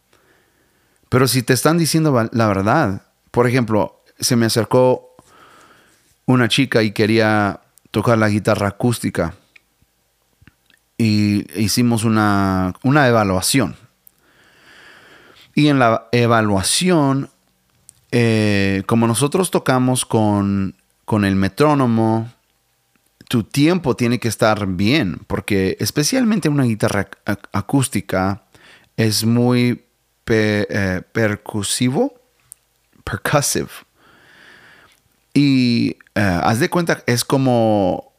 Pero 1.10 1.28
si 1.28 1.42
te 1.42 1.52
están 1.52 1.76
diciendo 1.76 2.28
la 2.32 2.46
verdad, 2.46 3.02
por 3.30 3.46
ejemplo, 3.46 4.02
se 4.18 4.36
me 4.36 4.46
acercó 4.46 5.14
una 6.24 6.48
chica 6.48 6.82
y 6.82 6.92
quería 6.92 7.60
tocar 7.90 8.16
la 8.16 8.28
guitarra 8.28 8.68
acústica 8.68 9.34
y 11.00 11.46
hicimos 11.58 12.04
una, 12.04 12.74
evaluación. 12.84 13.74
Y 15.54 15.68
en 15.68 15.78
la 15.78 16.08
evaluación, 16.12 17.30
eh, 18.12 18.82
como 18.84 19.06
nosotros 19.06 19.50
tocamos 19.50 20.04
con, 20.04 20.74
con 21.06 21.24
el 21.24 21.36
metrónomo, 21.36 22.30
tu 23.28 23.44
tiempo 23.44 23.96
tiene 23.96 24.18
que 24.20 24.28
estar 24.28 24.66
bien, 24.66 25.22
porque 25.26 25.78
especialmente 25.80 26.50
una 26.50 26.64
guitarra 26.64 27.08
acústica 27.52 28.42
es 28.98 29.24
muy 29.24 29.86
eh, 30.26 31.00
percusivo, 31.12 32.20
percussive. 33.04 33.70
Y 35.32 35.96
eh, 36.14 36.40
haz 36.42 36.60
de 36.60 36.68
cuenta, 36.68 37.02
es 37.06 37.24
como, 37.24 38.09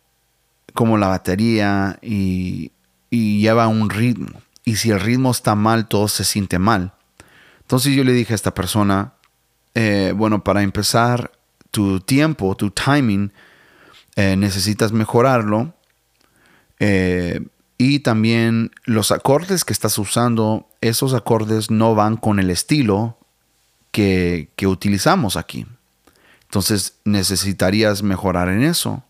como 0.74 0.98
la 0.98 1.08
batería 1.08 2.00
y, 2.02 2.72
lleva 3.10 3.68
un 3.68 3.90
ritmo. 3.90 4.42
Y 4.64 4.78
si 4.78 4.92
el 4.92 5.00
ritmo 5.00 5.32
está 5.32 5.56
mal, 5.56 5.88
todo 5.88 6.08
se 6.08 6.24
siente 6.24 6.60
mal. 6.60 6.94
Entonces 7.62 7.94
yo 7.94 8.04
le 8.04 8.14
dije 8.14 8.34
a 8.34 8.36
esta 8.36 8.54
persona, 8.54 9.14
eh, 9.76 10.14
bueno, 10.16 10.44
para 10.44 10.62
empezar, 10.62 11.32
tu 11.72 12.00
tiempo, 12.02 12.56
tu 12.56 12.70
timing, 12.70 13.32
eh, 14.16 14.36
necesitas 14.36 14.92
mejorarlo. 14.92 15.74
Eh, 16.80 17.42
y 17.78 18.00
también 18.00 18.72
los 18.86 19.12
acordes 19.12 19.66
que 19.66 19.74
estás 19.74 19.98
usando, 19.98 20.70
esos 20.82 21.14
acordes 21.14 21.72
no 21.72 21.96
van 21.96 22.16
con 22.16 22.40
el 22.40 22.50
estilo 22.50 23.18
que, 23.92 24.50
utilizamos 24.66 25.36
aquí. 25.38 25.66
Entonces 26.44 27.00
necesitarías 27.06 28.04
mejorar 28.04 28.50
en 28.50 28.64
eso. 28.64 29.04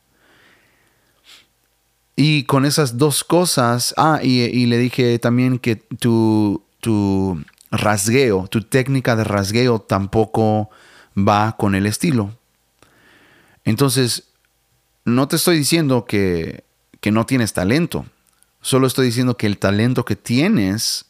Y 2.15 2.43
con 2.43 2.65
esas 2.65 2.97
dos 2.97 3.24
cosas, 3.24 3.93
ah, 3.97 4.19
y, 4.21 4.65
le 4.65 4.78
dije 4.78 5.17
también 5.19 5.60
que 5.60 5.76
tu, 5.76 6.63
tu 6.80 7.41
rasgueo, 7.71 8.47
tu 8.47 8.62
técnica 8.62 9.15
de 9.15 9.24
rasgueo 9.24 9.80
tampoco 9.80 10.69
va 11.17 11.56
con 11.58 11.76
el 11.76 11.86
estilo. 11.86 12.38
Entonces, 13.63 14.30
no 15.06 15.28
te 15.28 15.36
estoy 15.38 15.58
diciendo 15.58 16.06
que, 16.06 16.63
no 17.12 17.26
tienes 17.26 17.54
talento. 17.54 18.06
Solo 18.62 18.86
estoy 18.88 19.08
diciendo 19.08 19.38
que 19.38 19.47
el 19.47 19.58
talento 19.58 20.06
que 20.06 20.15
tienes 20.15 21.06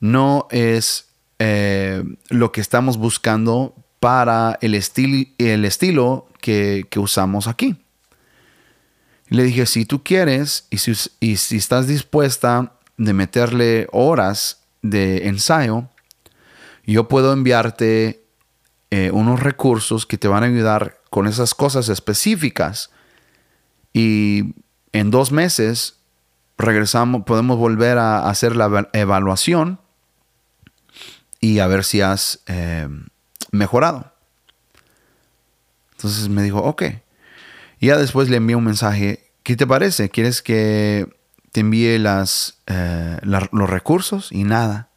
no 0.00 0.46
es 0.50 1.08
eh, 1.38 2.02
lo 2.30 2.52
que 2.52 2.60
estamos 2.60 2.96
buscando 2.96 3.74
para 4.00 4.58
el, 4.60 4.74
el 5.38 5.64
estilo 5.64 6.28
que, 6.40 6.86
usamos 6.96 7.48
aquí. 7.48 7.76
Le 9.34 9.42
dije, 9.42 9.66
si 9.66 9.84
tú 9.84 10.04
quieres 10.04 10.68
y 10.70 10.78
si, 10.78 11.56
estás 11.56 11.88
dispuesta 11.88 12.74
de 12.96 13.12
meterle 13.14 13.88
horas 13.90 14.62
de 14.80 15.26
ensayo, 15.26 15.88
yo 16.86 17.08
puedo 17.08 17.32
enviarte 17.32 18.24
eh, 18.92 19.10
unos 19.12 19.40
recursos 19.40 20.06
que 20.06 20.18
te 20.18 20.28
van 20.28 20.44
a 20.44 20.46
ayudar 20.46 21.00
con 21.10 21.26
esas 21.26 21.52
cosas 21.52 21.88
específicas 21.88 22.90
y 23.92 24.54
en 24.92 25.10
dos 25.10 25.32
meses 25.32 25.96
regresamos, 26.56 27.24
podemos 27.24 27.58
volver 27.58 27.98
a 27.98 28.28
hacer 28.28 28.54
la 28.54 28.88
evaluación 28.92 29.80
y 31.40 31.58
a 31.58 31.66
ver 31.66 31.82
si 31.82 32.02
has 32.02 32.38
eh, 32.46 32.88
mejorado. 33.50 34.12
Entonces 35.96 36.28
me 36.28 36.44
dijo, 36.44 36.60
ok. 36.60 36.84
Ya 37.84 37.98
después 37.98 38.30
le 38.30 38.38
envié 38.38 38.56
un 38.56 38.64
mensaje, 38.64 39.23
¿qué 39.44 39.54
te 39.54 39.66
parece? 39.66 40.08
¿Quieres 40.08 40.42
que 40.42 41.06
te 41.52 41.60
envíe 41.60 41.96
eh, 41.96 43.18
los 43.22 43.70
recursos? 43.70 44.32
Y 44.32 44.42
nada. 44.42 44.88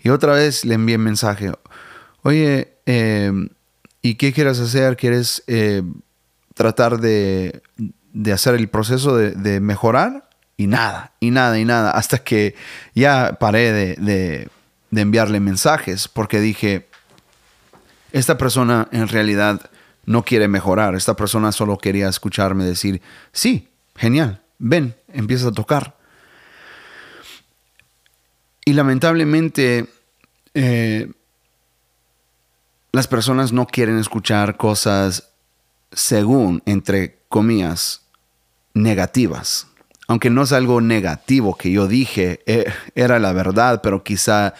Y 0.00 0.08
otra 0.08 0.32
vez 0.32 0.64
le 0.64 0.74
envié 0.74 0.96
un 0.96 1.04
mensaje, 1.04 1.52
oye, 2.22 2.76
eh, 2.86 3.32
¿y 4.02 4.16
qué 4.16 4.32
quieres 4.32 4.58
hacer? 4.58 4.96
¿Quieres 4.96 5.44
tratar 6.54 6.98
de 6.98 7.62
de 8.12 8.32
hacer 8.32 8.54
el 8.54 8.68
proceso 8.68 9.16
de, 9.16 9.60
mejorar 9.60 10.28
y 10.56 10.66
nada, 10.66 11.12
y 11.18 11.30
nada, 11.30 11.58
y 11.58 11.64
nada, 11.64 11.90
hasta 11.90 12.18
que 12.18 12.54
ya 12.94 13.38
paré 13.40 13.72
de, 13.72 14.48
enviarle 14.94 15.40
mensajes 15.40 16.08
porque 16.08 16.40
dije, 16.40 16.88
esta 18.12 18.36
persona 18.36 18.88
en 18.92 19.08
realidad 19.08 19.70
no 20.04 20.24
quiere 20.24 20.48
mejorar, 20.48 20.94
esta 20.94 21.16
persona 21.16 21.52
solo 21.52 21.78
quería 21.78 22.08
escucharme 22.08 22.64
decir, 22.64 23.00
sí, 23.32 23.68
genial, 23.96 24.42
ven, 24.58 24.94
empieza 25.08 25.48
a 25.48 25.52
tocar. 25.52 25.96
Y 28.64 28.74
lamentablemente 28.74 29.88
eh, 30.54 31.10
las 32.92 33.08
personas 33.08 33.52
no 33.52 33.66
quieren 33.66 33.98
escuchar 33.98 34.56
cosas 34.56 35.30
según, 35.92 36.62
entre 36.66 37.18
comillas, 37.28 38.02
negativas. 38.74 39.66
Aunque 40.08 40.30
no 40.30 40.42
es 40.42 40.52
algo 40.52 40.80
negativo 40.80 41.56
que 41.56 41.70
yo 41.70 41.88
dije, 41.88 42.40
eh, 42.46 42.72
era 42.94 43.18
la 43.18 43.32
verdad, 43.32 43.80
pero 43.82 44.04
quizá 44.04 44.54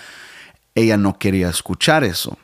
ella 0.74 0.96
no 0.96 1.18
quería 1.18 1.48
escuchar 1.48 2.04
eso. 2.04 2.38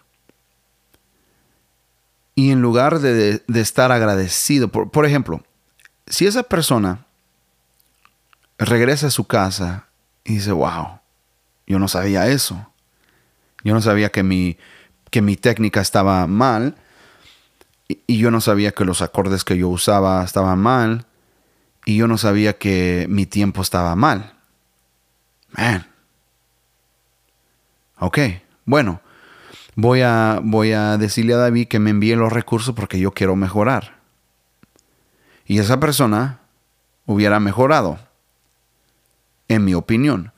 Y 2.34 2.51
en 2.53 2.61
lugar 2.61 3.01
de, 3.01 3.43
estar 3.55 3.91
agradecido, 3.91 4.68
por, 4.68 5.07
ejemplo, 5.07 5.43
si 6.11 6.26
esa 6.26 6.42
persona 6.42 7.06
regresa 8.59 9.09
a 9.09 9.11
su 9.11 9.26
casa 9.26 9.86
y 10.24 10.34
dice, 10.34 10.52
wow, 10.52 11.00
yo 11.66 11.78
no 11.78 11.88
sabía 11.88 12.26
eso. 12.28 12.66
Yo 13.62 13.74
no 13.74 13.80
sabía 13.80 14.11
que 14.11 14.22
mi, 14.22 14.56
que 15.11 15.22
mi 15.22 15.36
técnica 15.36 15.80
estaba 15.80 16.26
mal. 16.26 16.76
Y, 17.88 18.18
yo 18.18 18.30
no 18.30 18.40
sabía 18.40 18.72
que 18.72 18.84
los 18.84 19.02
acordes 19.02 19.44
que 19.44 19.56
yo 19.56 19.68
usaba 19.68 20.24
estaban 20.24 20.59
mal. 20.59 21.06
Y 21.84 21.96
yo 21.96 22.06
no 22.06 22.18
sabía 22.18 22.59
que 22.59 23.06
mi 23.09 23.26
tiempo 23.26 23.62
estaba 23.62 23.94
mal. 23.96 24.34
Man. 25.50 25.86
Ok, 28.00 28.18
bueno, 28.64 29.00
voy 29.74 30.02
a, 30.02 30.40
voy 30.42 30.72
a 30.72 30.98
decirle 30.98 31.34
a 31.34 31.38
David 31.38 31.68
que 31.68 31.80
me 31.80 31.90
envíe 31.90 32.14
los 32.14 32.32
recursos 32.32 32.74
porque 32.74 33.00
yo 33.00 33.12
quiero 33.12 33.34
mejorar. 33.34 33.97
Y 35.49 35.59
esa 35.59 35.80
persona 35.80 36.40
hubiera 37.07 37.40
mejorado, 37.40 37.99
en 39.49 39.64
mi 39.64 39.72
opinión. 39.72 40.30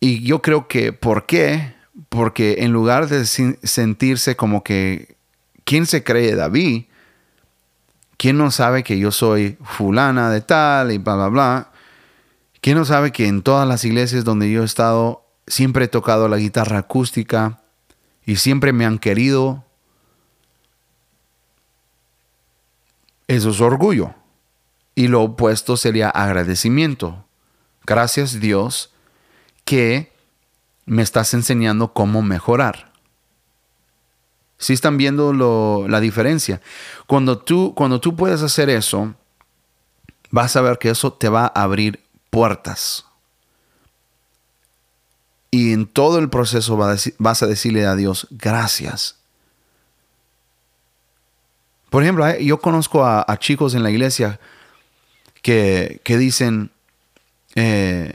Y 0.00 0.22
yo 0.22 0.42
creo 0.42 0.68
que, 0.68 0.92
¿por 0.92 1.24
qué? 1.24 1.74
Porque 2.10 2.56
en 2.58 2.72
lugar 2.72 3.08
de 3.08 3.24
sentirse 3.24 4.36
como 4.36 4.62
que, 4.62 5.16
¿quién 5.64 5.86
se 5.86 6.04
cree 6.04 6.34
David? 6.36 6.84
¿Quién 8.18 8.36
no 8.36 8.50
sabe 8.50 8.84
que 8.84 8.98
yo 8.98 9.10
soy 9.10 9.56
fulana 9.64 10.30
de 10.30 10.42
tal 10.42 10.92
y 10.92 10.98
bla, 10.98 11.16
bla, 11.16 11.28
bla? 11.28 11.70
¿Quién 12.60 12.76
no 12.76 12.84
sabe 12.84 13.12
que 13.12 13.26
en 13.26 13.40
todas 13.40 13.66
las 13.66 13.82
iglesias 13.86 14.24
donde 14.24 14.50
yo 14.50 14.60
he 14.60 14.66
estado 14.66 15.24
siempre 15.46 15.86
he 15.86 15.88
tocado 15.88 16.28
la 16.28 16.36
guitarra 16.36 16.78
acústica 16.78 17.62
y 18.26 18.36
siempre 18.36 18.74
me 18.74 18.84
han 18.84 18.98
querido? 18.98 19.65
Eso 23.28 23.50
es 23.50 23.60
orgullo. 23.60 24.14
Y 24.94 25.08
lo 25.08 25.22
opuesto 25.22 25.76
sería 25.76 26.08
agradecimiento. 26.08 27.24
Gracias 27.84 28.40
Dios 28.40 28.92
que 29.64 30.12
me 30.86 31.02
estás 31.02 31.34
enseñando 31.34 31.92
cómo 31.92 32.22
mejorar. 32.22 32.92
Si 34.58 34.72
están 34.72 34.96
viendo 34.96 35.32
la 35.86 36.00
diferencia. 36.00 36.62
Cuando 37.06 37.38
tú, 37.38 37.74
cuando 37.74 38.00
tú 38.00 38.16
puedes 38.16 38.42
hacer 38.42 38.70
eso, 38.70 39.14
vas 40.30 40.56
a 40.56 40.62
ver 40.62 40.78
que 40.78 40.90
eso 40.90 41.12
te 41.12 41.28
va 41.28 41.52
a 41.54 41.62
abrir 41.62 42.02
puertas. 42.30 43.04
Y 45.50 45.72
en 45.72 45.86
todo 45.86 46.18
el 46.18 46.30
proceso 46.30 46.76
vas 46.76 47.42
a 47.42 47.46
decirle 47.46 47.86
a 47.86 47.96
Dios, 47.96 48.28
gracias. 48.30 49.18
Por 51.90 52.02
ejemplo, 52.02 52.38
yo 52.38 52.58
conozco 52.58 53.04
a, 53.04 53.24
chicos 53.38 53.74
en 53.74 53.82
la 53.82 53.90
iglesia 53.90 54.40
que, 55.42 56.00
dicen 56.04 56.70
eh, 57.54 58.14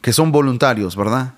que 0.00 0.12
son 0.12 0.32
voluntarios, 0.32 0.96
¿verdad? 0.96 1.34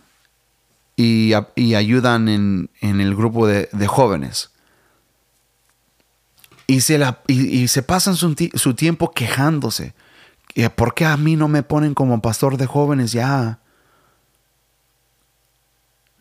y, 0.97 1.75
ayudan 1.75 2.29
en, 2.29 2.71
el 2.81 3.15
grupo 3.15 3.47
de, 3.47 3.87
jóvenes. 3.87 4.51
Y 6.67 6.81
se, 6.81 6.99
la, 6.99 7.21
y, 7.27 7.69
se 7.69 7.83
pasan 7.83 8.17
su, 8.17 8.75
tiempo 8.75 9.11
quejándose. 9.11 9.95
¿Por 10.77 10.95
qué 10.95 11.05
a 11.05 11.17
mí 11.17 11.37
no 11.37 11.49
me 11.49 11.63
ponen 11.63 11.95
como 11.95 12.23
pastor 12.23 12.57
de 12.57 12.67
jóvenes 12.67 13.13
ya? 13.13 13.59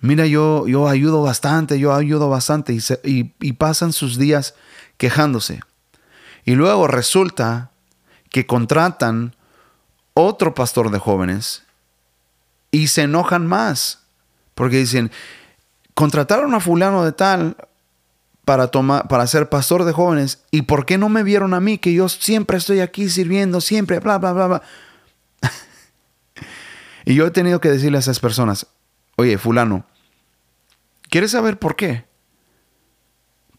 Mira, 0.04 0.28
yo, 0.28 0.68
yo 0.68 0.88
ayudo 0.88 1.22
bastante, 1.24 1.80
yo 1.80 1.94
ayudo 1.94 2.30
bastante. 2.30 2.78
Y, 3.04 3.34
y 3.40 3.54
pasan 3.54 3.94
sus 3.94 4.18
días 4.18 4.54
quejándose. 4.98 5.62
Y 6.46 6.56
luego 6.56 6.88
resulta 6.88 7.72
que 8.30 8.46
contratan 8.46 9.36
otro 10.14 10.54
pastor 10.54 10.92
de 10.92 11.00
jóvenes 11.00 11.64
y 12.70 12.88
se 12.88 13.04
enojan 13.04 13.48
más 13.48 14.04
porque 14.56 14.78
dicen, 14.78 15.12
contrataron 15.94 16.54
a 16.54 16.60
fulano 16.60 17.04
de 17.04 17.12
tal 17.12 17.56
para, 18.46 18.68
tomar, 18.68 19.08
para 19.08 19.26
ser 19.28 19.50
pastor 19.50 19.84
de 19.86 19.94
jóvenes. 19.94 20.44
¿Y 20.52 20.64
por 20.64 20.86
qué 20.86 20.98
no 20.98 21.10
me 21.10 21.24
vieron 21.24 21.54
a 21.54 21.60
mí? 21.60 21.78
Que 21.78 21.94
yo 21.94 22.10
siempre 22.10 22.58
estoy 22.58 22.82
aquí 22.82 23.10
sirviendo, 23.10 23.62
siempre, 23.62 24.00
bla, 24.00 24.18
bla, 24.18 24.34
bla, 24.34 24.48
bla. 24.48 24.62
y 27.06 27.16
yo 27.16 27.26
he 27.26 27.32
tenido 27.32 27.60
que 27.62 27.70
decirle 27.70 27.98
a 27.98 28.02
esas 28.02 28.20
personas, 28.20 28.68
oye, 29.16 29.38
fulano, 29.38 29.86
¿quieres 31.14 31.30
saber 31.30 31.60
por 31.60 31.76
qué? 31.76 32.06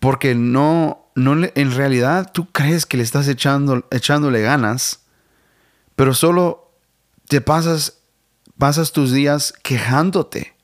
Porque 0.01 0.35
no, 0.35 1.07
no 1.15 1.37
en 1.55 1.71
realidad 1.73 2.33
tú 2.33 2.51
crees 2.51 2.85
que 2.85 2.97
le 2.97 3.05
estás 3.05 3.29
echando, 3.29 3.87
echándole 3.93 4.43
ganas, 4.43 5.05
pero 5.95 6.15
solo 6.15 6.73
te 7.29 7.41
pasas, 7.41 8.01
pasas 8.59 8.91
tus 8.91 9.13
días 9.13 9.55
quejándote 9.63 10.57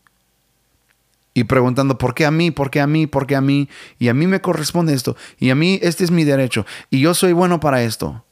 y 1.33 1.45
preguntando, 1.45 1.97
¿por 1.97 2.13
qué 2.13 2.27
a 2.27 2.33
mí? 2.33 2.51
¿Por 2.51 2.73
qué 2.73 2.81
a 2.81 2.89
mí? 2.89 3.07
¿Por 3.07 3.29
qué 3.29 3.37
a 3.37 3.41
mí? 3.41 3.69
Y 4.01 4.09
a 4.09 4.15
mí 4.15 4.27
me 4.27 4.41
corresponde 4.41 4.93
esto. 4.93 5.17
Y 5.39 5.51
a 5.51 5.55
mí 5.55 5.79
este 5.83 6.03
es 6.03 6.11
mi 6.11 6.25
derecho. 6.25 6.67
Y 6.91 6.99
yo 6.99 7.15
soy 7.15 7.33
bueno 7.33 7.61
para 7.61 7.85
esto. 7.85 8.25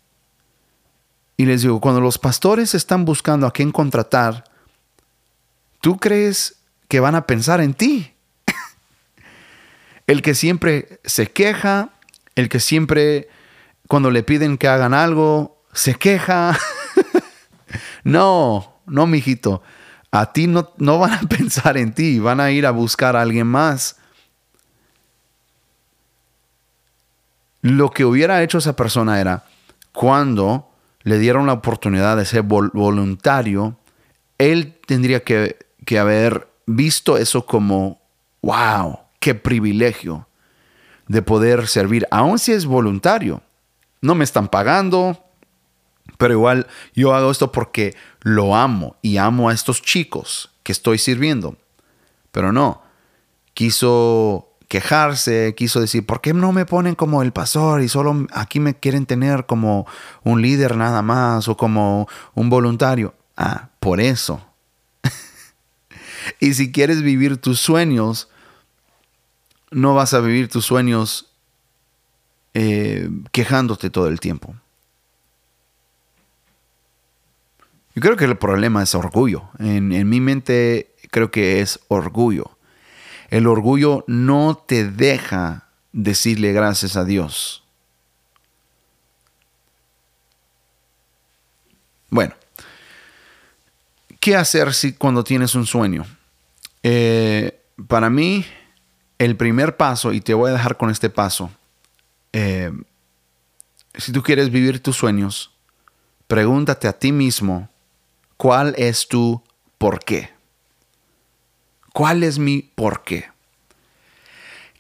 Y 1.37 1.47
les 1.47 1.63
digo, 1.63 1.81
cuando 1.81 2.01
los 2.01 2.19
pastores 2.19 2.75
están 2.75 3.05
buscando 3.05 3.47
a 3.47 3.53
quién 3.53 3.71
contratar, 3.71 4.43
¿tú 5.81 5.99
crees 5.99 6.57
que 6.89 6.99
van 6.99 7.15
a 7.15 7.25
pensar 7.25 7.61
en 7.61 7.75
ti? 7.75 8.18
El 10.09 10.23
que 10.23 10.35
siempre 10.35 11.01
se 11.05 11.31
queja, 11.31 11.91
el 12.35 12.49
que 12.49 12.59
siempre 12.59 13.29
cuando 13.87 14.11
le 14.11 14.25
piden 14.25 14.59
que 14.59 14.67
hagan 14.67 14.93
algo, 14.93 15.63
se 15.73 15.95
queja. 15.95 16.59
no, 18.03 18.81
no, 18.87 19.07
mijito 19.07 19.63
a 20.11 20.33
ti 20.33 20.47
no, 20.47 20.73
no 20.79 20.99
van 20.99 21.13
a 21.13 21.21
pensar 21.29 21.77
en 21.77 21.93
ti, 21.93 22.19
van 22.19 22.41
a 22.41 22.51
ir 22.51 22.67
a 22.67 22.71
buscar 22.71 23.17
a 23.17 23.23
alguien 23.23 23.47
más. 23.47 23.97
Lo 27.61 27.91
que 27.91 28.05
hubiera 28.05 28.43
hecho 28.43 28.59
esa 28.59 28.77
persona 28.77 29.21
era, 29.21 29.45
cuando 29.93 30.71
le 31.03 31.19
dieron 31.19 31.47
la 31.47 31.55
oportunidad 31.55 32.17
de 32.17 32.25
ser 32.25 32.43
voluntario, 32.43 33.77
él 34.39 34.79
tendría 34.87 35.25
que, 35.25 35.59
que 35.85 35.99
haber 35.99 36.49
visto 36.67 37.17
eso 37.17 37.47
como, 37.47 38.01
wow, 38.43 39.01
qué 39.29 39.35
privilegio 39.35 40.27
de 41.07 41.21
poder 41.21 41.67
servir, 41.67 42.09
aun 42.11 42.39
si 42.39 42.53
es 42.53 42.65
voluntario. 42.65 43.43
No 44.01 44.15
me 44.15 44.25
están 44.25 44.49
pagando, 44.49 45.23
pero 46.17 46.33
igual 46.33 46.67
yo 46.95 47.13
hago 47.13 47.31
esto 47.31 47.53
porque 47.53 47.95
lo 48.23 48.57
amo 48.57 48.97
y 49.03 49.19
amo 49.19 49.51
a 49.51 49.53
estos 49.53 49.83
chicos 49.83 50.51
que 50.63 50.73
estoy 50.73 50.97
sirviendo. 50.97 51.59
Pero 52.33 52.53
no, 52.53 52.81
quiso 53.53 54.49
quejarse, 54.67 55.55
quiso 55.55 55.83
decir, 55.83 56.07
¿por 56.07 56.23
qué 56.23 56.33
no 56.33 56.53
me 56.53 56.65
ponen 56.65 56.95
como 56.95 57.21
el 57.21 57.33
pastor 57.33 57.83
y 57.83 57.89
solo 57.89 58.27
aquí 58.33 58.61
me 58.61 58.77
quieren 58.77 59.05
tener 59.05 59.45
como 59.45 59.87
un 60.25 60.41
líder 60.41 60.75
nada 60.75 61.03
más 61.03 61.49
o 61.49 61.57
como 61.59 62.09
un 62.33 62.49
voluntario? 62.49 63.15
Ah, 63.37 63.69
por 63.79 64.01
eso. 64.01 64.41
y 66.41 66.55
si 66.55 66.73
quieres 66.73 67.03
vivir 67.03 67.37
tus 67.37 67.61
sueños, 67.61 68.31
no 69.71 69.95
vas 69.95 70.15
a 70.15 70.21
vivir 70.21 70.49
tus 70.49 70.65
sueños 70.65 71.33
eh, 72.55 73.09
quejándote 73.33 73.91
todo 73.91 74.09
el 74.09 74.21
tiempo. 74.21 74.55
Yo 77.95 78.03
creo 78.03 78.17
que 78.17 78.25
el 78.25 78.39
problema 78.39 78.83
es 78.83 78.95
orgullo. 78.95 79.49
En, 79.59 79.89
mi 80.09 80.21
mente 80.21 80.95
creo 81.11 81.31
que 81.31 81.61
es 81.61 81.81
orgullo. 81.89 82.57
El 83.29 83.47
orgullo 83.47 84.05
no 84.07 84.57
te 84.57 84.89
deja 84.89 85.69
decirle 85.93 86.53
gracias 86.53 86.97
a 86.97 87.05
Dios. 87.05 87.65
Bueno, 92.11 92.35
¿qué 94.21 94.37
hacer 94.37 94.73
si 94.73 94.93
cuando 94.93 95.25
tienes 95.25 95.55
un 95.55 95.67
sueño? 95.67 96.07
Eh, 96.83 97.61
para 97.89 98.09
mí, 98.09 98.47
el 99.19 99.37
primer 99.37 99.77
paso, 99.77 100.13
y 100.13 100.21
te 100.21 100.35
voy 100.35 100.51
a 100.51 100.55
dejar 100.55 100.77
con 100.77 100.91
este 100.91 101.11
paso, 101.11 101.51
eh, 102.33 102.73
si 103.95 104.13
tú 104.13 104.23
quieres 104.23 104.51
vivir 104.51 104.83
tus 104.83 104.97
sueños, 104.97 105.53
pregúntate 106.27 106.89
a 106.89 106.93
ti 106.93 107.13
mismo 107.13 107.69
¿Cuál 108.39 108.77
es 108.79 109.09
tu 109.09 109.43
por 109.79 109.99
qué? 110.05 110.31
¿Cuál 111.93 112.23
es 112.23 112.39
mi 112.39 112.63
por 112.63 113.03
qué? 113.03 113.33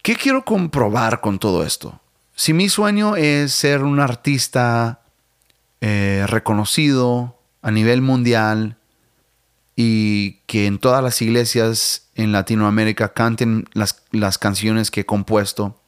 ¿Qué 0.00 0.14
quiero 0.14 0.44
comprobar 0.44 1.20
con 1.20 1.40
todo 1.40 1.64
esto? 1.64 2.00
Si 2.36 2.52
mi 2.52 2.68
sueño 2.68 3.16
es 3.16 3.52
ser 3.52 3.82
un 3.82 3.98
artista 3.98 5.00
eh, 5.80 6.24
reconocido 6.28 7.36
a 7.60 7.72
nivel 7.72 8.00
mundial 8.00 8.77
y 9.80 10.40
que 10.46 10.66
en 10.66 10.80
todas 10.80 11.04
las 11.04 11.22
iglesias 11.22 12.08
en 12.16 12.32
Latinoamérica 12.32 13.12
canten 13.12 13.68
las, 13.74 14.02
las 14.10 14.36
canciones 14.36 14.90
que 14.90 15.02
he 15.02 15.06
compuesto. 15.06 15.80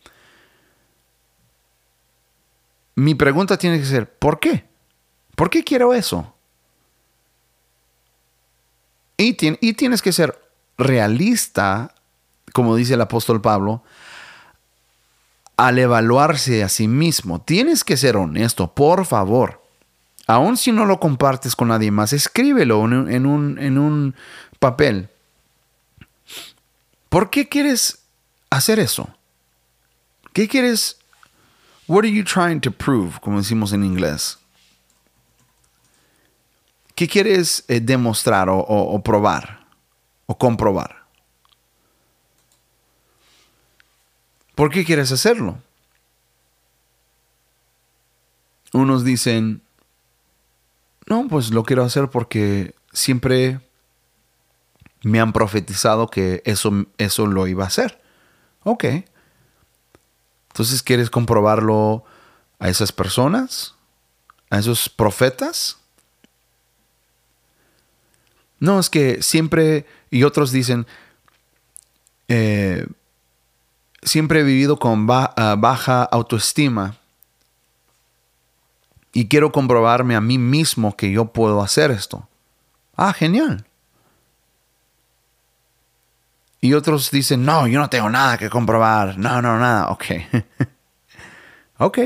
Mi 2.95 3.17
pregunta 3.17 3.57
tiene 3.57 3.81
que 3.81 3.87
ser, 3.87 4.09
¿por 4.09 4.39
qué? 4.39 4.65
¿Por 5.35 5.51
qué 5.51 5.65
quiero 5.65 5.93
eso? 5.93 6.37
Y, 9.17 9.37
y 9.61 9.75
tienes 9.75 10.03
que 10.03 10.13
ser 10.13 10.41
realista, 10.79 11.93
como 12.53 12.77
dice 12.77 12.95
el 12.95 13.01
apóstol 13.01 13.41
Pablo, 13.41 13.83
al 15.57 15.81
evaluarse 15.81 16.63
a 16.63 16.69
sí 16.69 16.87
mismo. 16.87 17.43
Tienes 17.43 17.83
que 17.83 17.97
ser 17.97 18.17
honesto, 18.17 18.73
por 18.73 19.05
favor. 19.05 19.61
Aun 20.31 20.57
si 20.57 20.71
no 20.71 20.85
lo 20.87 21.01
compartes 21.01 21.57
con 21.57 21.69
nadie 21.69 21.91
más, 21.91 22.13
escríbelo 22.13 22.85
en 22.85 23.27
un, 23.27 23.59
en 23.59 23.79
un 23.79 24.15
papel. 24.61 25.09
¿Por 27.09 27.31
qué 27.31 27.49
quieres 27.49 28.05
hacer 28.49 28.79
eso? 28.79 29.13
¿Qué 30.33 30.47
quieres? 30.47 31.01
What 31.89 32.05
are 32.05 32.13
you 32.13 32.23
trying 32.23 32.61
to 32.61 32.71
prove? 32.71 33.19
Como 33.21 33.39
decimos 33.39 33.73
en 33.73 33.83
inglés. 33.83 34.39
¿Qué 36.95 37.09
quieres 37.09 37.65
eh, 37.67 37.81
demostrar 37.81 38.49
o 38.51 39.03
probar 39.03 39.67
o 40.27 40.39
comprobar? 40.39 41.07
¿Por 44.55 44.71
qué 44.71 44.85
quieres 44.85 45.11
hacerlo? 45.11 45.61
Unos 48.73 49.03
dicen, 49.03 49.63
no, 51.11 51.27
pues 51.27 51.51
lo 51.51 51.65
quiero 51.65 51.83
hacer 51.83 52.09
porque 52.09 52.77
siempre 52.93 53.61
me 55.03 55.19
han 55.19 55.33
profetizado 55.33 56.07
que 56.07 56.41
eso, 56.45 56.87
eso 56.99 57.27
lo 57.27 57.49
iba 57.49 57.65
a 57.65 57.67
hacer. 57.67 58.01
Ok. 58.63 58.85
Entonces, 60.53 60.85
¿quieres 60.85 61.11
comprobarlo 61.11 62.05
a 62.61 62.69
esas 62.69 62.93
personas? 62.93 63.75
¿A 64.51 64.61
esos 64.61 64.89
profetas? 64.89 65.79
No, 68.61 68.79
es 68.79 68.89
que 68.89 69.21
siempre, 69.21 69.87
y 70.13 70.23
otros 70.23 70.53
dicen, 70.53 70.87
eh, 72.29 72.87
siempre 74.03 74.41
he 74.41 74.45
vivido 74.45 74.79
con 74.79 75.09
ah, 75.11 75.57
baja 75.59 76.05
autoestima 76.05 77.00
y 79.13 79.29
quiero 79.29 79.53
comprobarme 79.53 80.15
a 80.15 80.21
mí 80.21 80.39
mismo 80.39 80.97
que 80.97 81.11
yo 81.11 81.27
puedo 81.27 81.63
hacer 81.63 81.91
esto. 81.91 82.29
Ah, 82.97 83.13
genial. 83.13 83.65
Y 86.61 86.75
otros 86.75 87.11
dicen, 87.11 87.45
no, 87.45 87.67
yo 87.67 87.81
no 87.81 87.89
tengo 87.89 88.11
nada 88.11 88.37
que 88.37 88.51
comprobar. 88.51 89.17
No, 89.17 89.41
no, 89.41 89.59
nada. 89.59 89.89
Ok. 89.91 90.05
ok. 91.79 91.99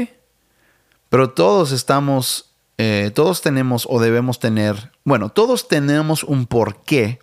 Pero 1.09 1.31
todos 1.31 1.73
estamos, 1.73 2.53
eh, 2.79 3.11
todos 3.15 3.43
tenemos 3.43 3.87
o 3.91 4.01
debemos 4.01 4.39
tener, 4.39 4.93
bueno, 5.05 5.29
todos 5.29 5.69
tenemos 5.69 6.23
un 6.23 6.47
porqué, 6.47 7.19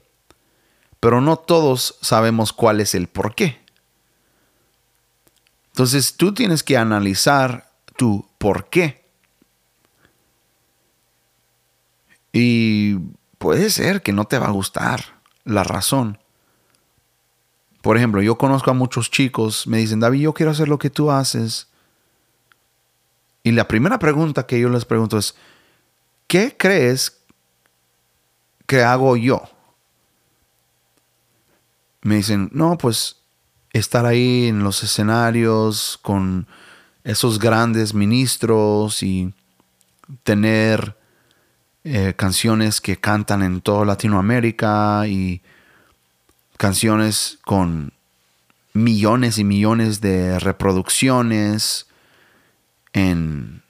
pero 1.00 1.22
no 1.22 1.38
todos 1.38 1.98
sabemos 2.02 2.54
cuál 2.54 2.82
es 2.82 2.96
el 2.96 3.08
porqué. 3.08 3.62
Entonces 5.72 6.16
tú 6.18 6.34
tienes 6.34 6.64
que 6.64 6.78
analizar 6.78 7.72
tu 7.96 8.28
porqué. 8.38 9.01
Y 12.32 12.96
puede 13.38 13.70
ser 13.70 14.02
que 14.02 14.14
no 14.14 14.26
te 14.26 14.40
va 14.40 14.48
a 14.48 14.52
gustar 14.52 15.22
la 15.44 15.64
razón. 15.64 16.20
Por 17.82 17.98
ejemplo, 17.98 18.22
yo 18.22 18.38
conozco 18.38 18.72
a 18.72 18.76
muchos 18.76 19.10
chicos, 19.10 19.66
me 19.66 19.80
dicen, 19.80 20.00
David, 20.00 20.22
yo 20.22 20.34
quiero 20.34 20.52
hacer 20.52 20.68
lo 20.68 20.78
que 20.78 20.90
tú 20.90 21.12
haces. 21.12 21.68
Y 23.44 23.52
la 23.52 23.68
primera 23.68 23.98
pregunta 23.98 24.46
que 24.46 24.60
yo 24.60 24.70
les 24.70 24.86
pregunto 24.86 25.18
es, 25.18 25.36
¿qué 26.28 26.56
crees 26.56 27.18
que 28.68 28.84
hago 28.84 29.18
yo? 29.18 29.42
Me 32.04 32.18
dicen, 32.18 32.50
no, 32.54 32.78
pues 32.78 33.18
estar 33.74 34.06
ahí 34.06 34.48
en 34.48 34.64
los 34.64 34.84
escenarios 34.84 36.00
con 36.02 36.48
esos 37.04 37.40
grandes 37.40 37.94
ministros 37.94 39.02
y 39.02 39.34
tener 40.24 40.96
eh, 41.84 42.14
canciones 42.16 42.80
que 42.80 42.98
cantan 42.98 43.42
en 43.42 43.62
toda 43.62 43.86
Latinoamérica 43.86 45.08
y 45.08 45.42
canciones 46.58 47.40
con 47.44 47.92
millones 48.74 49.40
y 49.40 49.44
millones 49.44 50.00
de 50.00 50.38
reproducciones 50.40 51.88
en 52.94 53.64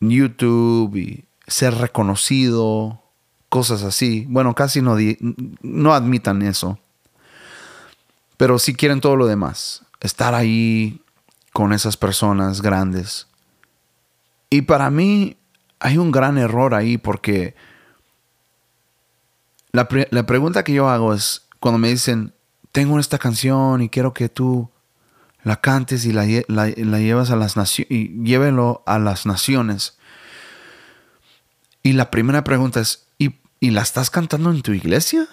YouTube 0.00 0.96
y 0.96 1.24
ser 1.46 1.74
reconocido, 1.74 3.02
cosas 3.50 3.82
así. 3.82 4.26
Bueno, 4.28 4.54
casi 4.54 4.80
no, 4.80 4.96
no 5.62 5.94
admitan 5.94 6.42
eso. 6.42 6.78
Pero 8.36 8.58
sí 8.58 8.74
quieren 8.74 9.00
todo 9.00 9.16
lo 9.16 9.26
demás. 9.26 9.82
Estar 10.00 10.34
ahí 10.34 11.00
con 11.52 11.72
esas 11.72 11.96
personas 11.96 12.60
grandes. 12.62 13.26
Y 14.50 14.62
para 14.62 14.90
mí 14.90 15.36
hay 15.80 15.98
un 15.98 16.10
gran 16.10 16.38
error 16.38 16.74
ahí 16.74 16.98
porque 16.98 17.54
la, 19.72 19.86
pregunta 20.26 20.64
que 20.64 20.72
yo 20.72 20.88
hago 20.88 21.12
es 21.12 21.46
cuando 21.60 21.78
me 21.78 21.88
dicen, 21.88 22.32
tengo 22.72 22.98
esta 22.98 23.18
canción 23.18 23.82
y 23.82 23.88
quiero 23.88 24.14
que 24.14 24.28
tú 24.28 24.70
la 25.42 25.60
cantes 25.60 26.06
y 26.06 26.12
la, 26.12 26.24
llevas 26.24 27.30
a 27.30 27.36
las 27.36 27.56
naciones 27.56 27.90
y 27.90 28.24
llévelo 28.24 28.82
a 28.86 28.98
las 28.98 29.26
naciones. 29.26 29.98
Y 31.82 31.92
la 31.92 32.10
primera 32.10 32.42
pregunta 32.42 32.80
es, 32.80 33.06
¿y, 33.18 33.36
¿y 33.60 33.70
la 33.70 33.82
estás 33.82 34.10
cantando 34.10 34.50
en 34.50 34.62
tu 34.62 34.72
iglesia? 34.72 35.28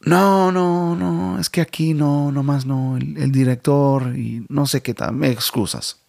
No, 0.00 0.50
no, 0.50 0.96
no, 0.96 1.38
es 1.38 1.50
que 1.50 1.60
aquí 1.60 1.92
no, 1.92 2.32
nomás 2.32 2.64
no, 2.64 2.96
el, 2.96 3.16
el 3.18 3.32
director 3.32 4.16
y 4.16 4.46
no 4.48 4.66
sé 4.66 4.80
qué 4.80 4.94
tal, 4.94 5.14
me 5.14 5.30
excusas. 5.30 6.00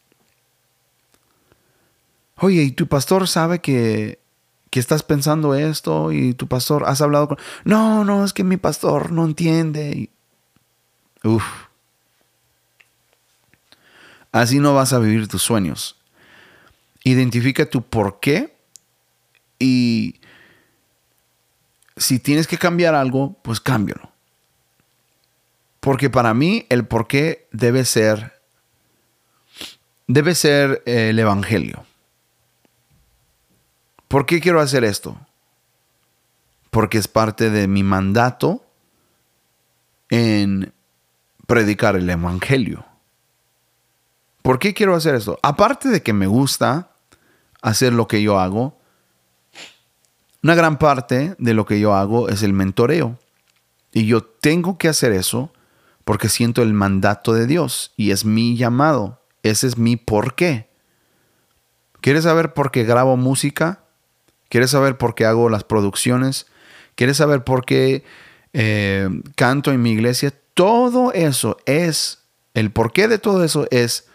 Oye, 2.42 2.64
¿y 2.64 2.72
tu 2.72 2.88
pastor 2.88 3.28
sabe 3.28 3.60
que, 3.60 4.20
que 4.70 4.80
estás 4.80 5.04
pensando 5.04 5.56
esto? 5.56 6.12
¿Y 6.12 6.34
tu 6.34 6.48
pastor 6.48 6.86
has 6.86 7.02
hablado 7.02 7.28
con... 7.28 7.38
No, 7.66 8.06
no, 8.06 8.24
es 8.24 8.34
que 8.34 8.44
mi 8.44 8.58
pastor 8.58 9.12
no 9.12 9.26
entiende. 9.26 10.10
Uf. 11.24 11.44
Así 14.32 14.60
no 14.60 14.74
vas 14.74 14.94
a 14.94 15.00
vivir 15.00 15.28
tus 15.28 15.42
sueños. 15.42 15.98
Identifica 17.04 17.70
tu 17.70 17.82
por 17.82 18.20
qué 18.20 18.56
y 19.58 20.20
si 21.98 22.20
tienes 22.20 22.48
que 22.48 22.58
cambiar 22.58 22.96
algo, 22.96 23.38
pues 23.42 23.60
cámbialo. 23.60 24.12
Porque 25.80 26.10
para 26.10 26.34
mí 26.34 26.66
el 26.70 26.86
por 26.86 27.08
qué 27.08 27.48
debe 27.52 27.86
ser 27.86 28.40
debe 30.08 30.36
ser 30.36 30.82
el 30.86 31.20
evangelio. 31.20 31.86
¿Por 34.10 34.26
qué 34.26 34.42
quiero 34.42 34.60
hacer 34.60 34.84
esto? 34.84 35.18
Porque 36.72 36.98
es 36.98 37.08
parte 37.08 37.52
de 37.52 37.68
mi 37.68 37.84
mandato 37.84 38.66
en 40.10 40.74
predicar 41.46 41.96
el 41.96 42.10
Evangelio. 42.10 42.86
¿Por 44.42 44.58
qué 44.58 44.74
quiero 44.74 44.96
hacer 44.96 45.14
esto? 45.14 45.38
Aparte 45.44 45.90
de 45.90 46.02
que 46.02 46.14
me 46.14 46.26
gusta 46.26 46.90
hacer 47.62 47.94
lo 47.94 48.08
que 48.08 48.24
yo 48.24 48.40
hago, 48.40 48.80
una 50.42 50.56
gran 50.56 50.80
parte 50.80 51.36
de 51.38 51.54
lo 51.54 51.68
que 51.68 51.80
yo 51.80 51.94
hago 51.94 52.30
es 52.30 52.42
el 52.42 52.54
mentoreo. 52.54 53.20
Y 53.92 54.08
yo 54.08 54.24
tengo 54.24 54.80
que 54.80 54.88
hacer 54.88 55.12
eso 55.12 55.54
porque 56.04 56.30
siento 56.30 56.64
el 56.64 56.74
mandato 56.74 57.34
de 57.34 57.46
Dios 57.46 57.94
y 57.96 58.10
es 58.10 58.26
mi 58.26 58.58
llamado. 58.58 59.22
Ese 59.44 59.68
es 59.68 59.78
mi 59.78 59.98
por 59.98 60.34
qué. 60.34 60.68
¿Quieres 62.02 62.24
saber 62.24 62.56
por 62.56 62.72
qué 62.72 62.86
grabo 62.86 63.16
música? 63.16 63.84
¿Quieres 64.50 64.72
saber 64.72 64.98
por 64.98 65.16
qué 65.16 65.26
hago 65.26 65.50
las 65.50 65.64
producciones? 65.64 66.48
¿Quieres 66.96 67.18
saber 67.18 67.44
por 67.44 67.66
qué 67.66 68.04
eh, 68.54 69.08
canto 69.36 69.72
en 69.72 69.82
mi 69.82 69.92
iglesia? 69.92 70.34
Todo 70.54 71.14
eso 71.14 71.58
es, 71.66 72.24
el 72.54 72.72
porqué 72.72 73.08
de 73.08 73.20
todo 73.20 73.44
eso 73.44 73.68
es 73.72 74.08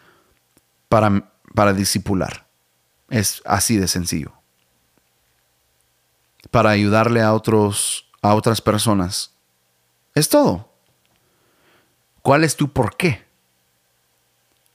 para, 0.89 1.33
para 1.55 1.73
discipular. 1.73 2.47
Es 3.09 3.43
así 3.45 3.77
de 3.77 3.89
sencillo. 3.89 4.33
Para 6.51 6.71
ayudarle 6.71 7.23
a, 7.23 7.33
otros, 7.33 8.11
a 8.21 8.35
otras 8.35 8.61
personas. 8.61 9.33
Es 10.15 10.29
todo. 10.29 10.69
¿Cuál 12.23 12.45
es 12.45 12.57
tu 12.57 12.73
por 12.73 12.97
qué? 12.97 13.25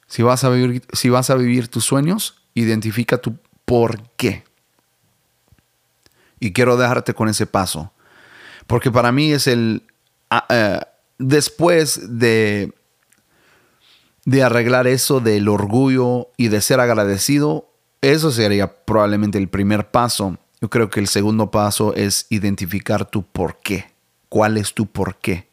Si 0.08 0.24
vas 0.24 0.44
a 0.44 0.50
vivir, 0.50 0.86
si 0.94 1.10
vas 1.10 1.30
a 1.30 1.36
vivir 1.36 1.68
tus 1.68 1.86
sueños, 1.86 2.42
identifica 2.54 3.18
tu 3.18 3.38
por 3.66 4.10
qué. 4.12 4.44
Y 6.40 6.54
quiero 6.54 6.78
dejarte 6.78 7.14
con 7.14 7.30
ese 7.30 7.46
paso. 7.46 7.92
Porque 8.68 8.92
para 8.92 9.12
mí 9.12 9.32
es 9.32 9.48
el... 9.48 9.84
Ah, 10.30 10.46
eh, 10.50 10.80
después 11.18 12.20
de, 12.20 12.74
de 14.26 14.44
arreglar 14.44 14.88
eso 14.88 15.20
del 15.20 15.48
orgullo 15.50 16.30
y 16.38 16.48
de 16.50 16.62
ser 16.62 16.80
agradecido, 16.80 17.70
eso 18.02 18.32
sería 18.32 18.86
probablemente 18.86 19.38
el 19.38 19.50
primer 19.50 19.92
paso. 19.92 20.38
Yo 20.62 20.70
creo 20.70 20.90
que 20.90 21.00
el 21.00 21.08
segundo 21.08 21.52
paso 21.52 21.94
es 21.96 22.28
identificar 22.30 23.10
tu 23.10 23.24
por 23.24 23.60
qué. 23.60 23.92
¿Cuál 24.30 24.58
es 24.58 24.74
tu 24.74 24.86
por 24.86 25.18
qué? 25.18 25.48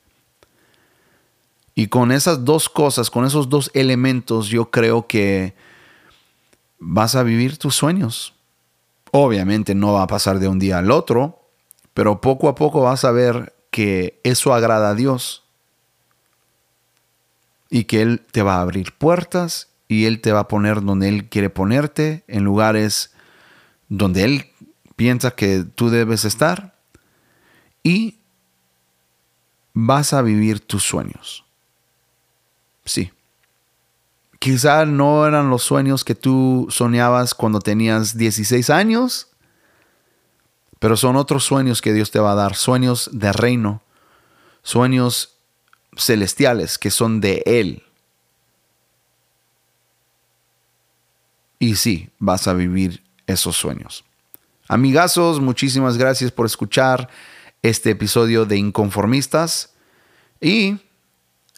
Y 1.75 1.89
con 1.89 2.11
esas 2.11 2.45
dos 2.45 2.69
cosas, 2.69 3.11
con 3.11 3.25
esos 3.25 3.49
dos 3.49 3.71
elementos, 3.75 4.49
yo 4.49 4.71
creo 4.71 5.07
que 5.07 5.55
vas 6.79 7.15
a 7.15 7.23
vivir 7.23 7.59
tus 7.59 7.75
sueños. 7.75 8.35
Obviamente 9.13 9.75
no 9.75 9.95
va 9.95 10.03
a 10.03 10.07
pasar 10.07 10.39
de 10.39 10.49
un 10.49 10.59
día 10.59 10.79
al 10.79 10.91
otro, 10.91 11.41
pero 11.95 12.21
poco 12.21 12.49
a 12.49 12.55
poco 12.55 12.83
vas 12.83 13.05
a 13.05 13.11
ver 13.11 13.55
que 13.71 14.21
eso 14.25 14.53
agrada 14.53 14.91
a 14.91 14.95
Dios 14.95 15.45
y 17.71 17.85
que 17.85 18.03
Él 18.03 18.23
te 18.31 18.43
va 18.43 18.57
a 18.57 18.61
abrir 18.61 18.93
puertas 18.93 19.69
y 19.89 20.07
Él 20.07 20.21
te 20.21 20.33
va 20.33 20.41
a 20.41 20.49
poner 20.49 20.83
donde 20.83 21.09
Él 21.09 21.29
quiere 21.29 21.51
ponerte, 21.51 22.25
en 22.29 22.45
lugares 22.45 23.15
donde 23.89 24.25
Él 24.25 24.53
piensa 24.97 25.33
que 25.33 25.65
tú 25.65 25.91
debes 25.91 26.25
estar 26.25 26.75
y 27.83 28.19
vas 29.73 30.13
a 30.13 30.23
vivir 30.23 30.61
tus 30.61 30.83
sueños. 30.83 31.45
Sí. 32.85 33.13
Quizá 34.39 34.85
no 34.85 35.27
eran 35.27 35.51
los 35.51 35.63
sueños 35.63 36.05
que 36.05 36.15
tú 36.15 36.67
soñabas 36.71 37.35
cuando 37.35 37.61
tenías 37.61 38.17
16 38.17 38.71
años, 38.71 39.29
pero 40.79 40.97
son 40.97 41.17
otros 41.17 41.45
sueños 41.45 41.81
que 41.81 41.93
Dios 41.93 42.11
te 42.11 42.19
va 42.19 42.33
a 42.33 42.37
dar, 42.37 42.55
sueños 42.55 43.09
de 43.13 43.33
reino, 43.33 43.83
sueños 44.63 45.37
celestiales 45.97 46.79
que 46.79 46.91
son 46.91 47.21
de 47.21 47.43
Él. 47.47 47.83
Y 51.59 51.77
sí, 51.77 52.11
vas 52.19 52.47
a 52.47 52.53
vivir 52.53 53.03
esos 53.27 53.57
sueños. 53.57 54.05
Amigazos, 54.69 55.41
muchísimas 55.41 55.97
gracias 55.97 56.31
por 56.31 56.45
escuchar 56.45 57.09
este 57.63 57.91
episodio 57.91 58.45
de 58.45 58.59
Inconformistas 58.59 59.71
y 60.41 60.79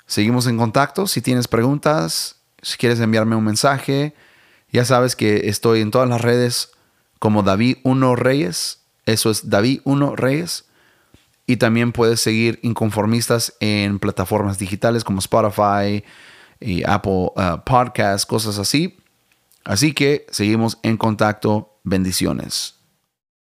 seguimos 0.06 0.46
en 0.46 0.56
contacto. 0.56 1.06
Si 1.06 1.20
tienes 1.20 1.48
preguntas, 1.48 2.37
si 2.62 2.76
quieres 2.76 3.00
enviarme 3.00 3.36
un 3.36 3.44
mensaje, 3.44 4.14
ya 4.70 4.84
sabes 4.84 5.16
que 5.16 5.48
estoy 5.48 5.80
en 5.80 5.90
todas 5.90 6.08
las 6.08 6.20
redes 6.20 6.70
como 7.18 7.42
David 7.42 7.78
1 7.84 8.16
Reyes. 8.16 8.80
Eso 9.06 9.30
es 9.30 9.48
David 9.48 9.80
1 9.84 10.16
Reyes. 10.16 10.64
Y 11.46 11.56
también 11.56 11.92
puedes 11.92 12.20
seguir 12.20 12.58
Inconformistas 12.62 13.54
en 13.60 13.98
plataformas 13.98 14.58
digitales 14.58 15.02
como 15.02 15.20
Spotify 15.20 16.04
y 16.60 16.84
Apple 16.84 17.30
uh, 17.34 17.62
Podcasts, 17.64 18.26
cosas 18.26 18.58
así. 18.58 18.98
Así 19.64 19.92
que 19.92 20.26
seguimos 20.30 20.78
en 20.82 20.96
contacto. 20.96 21.78
Bendiciones. 21.84 22.77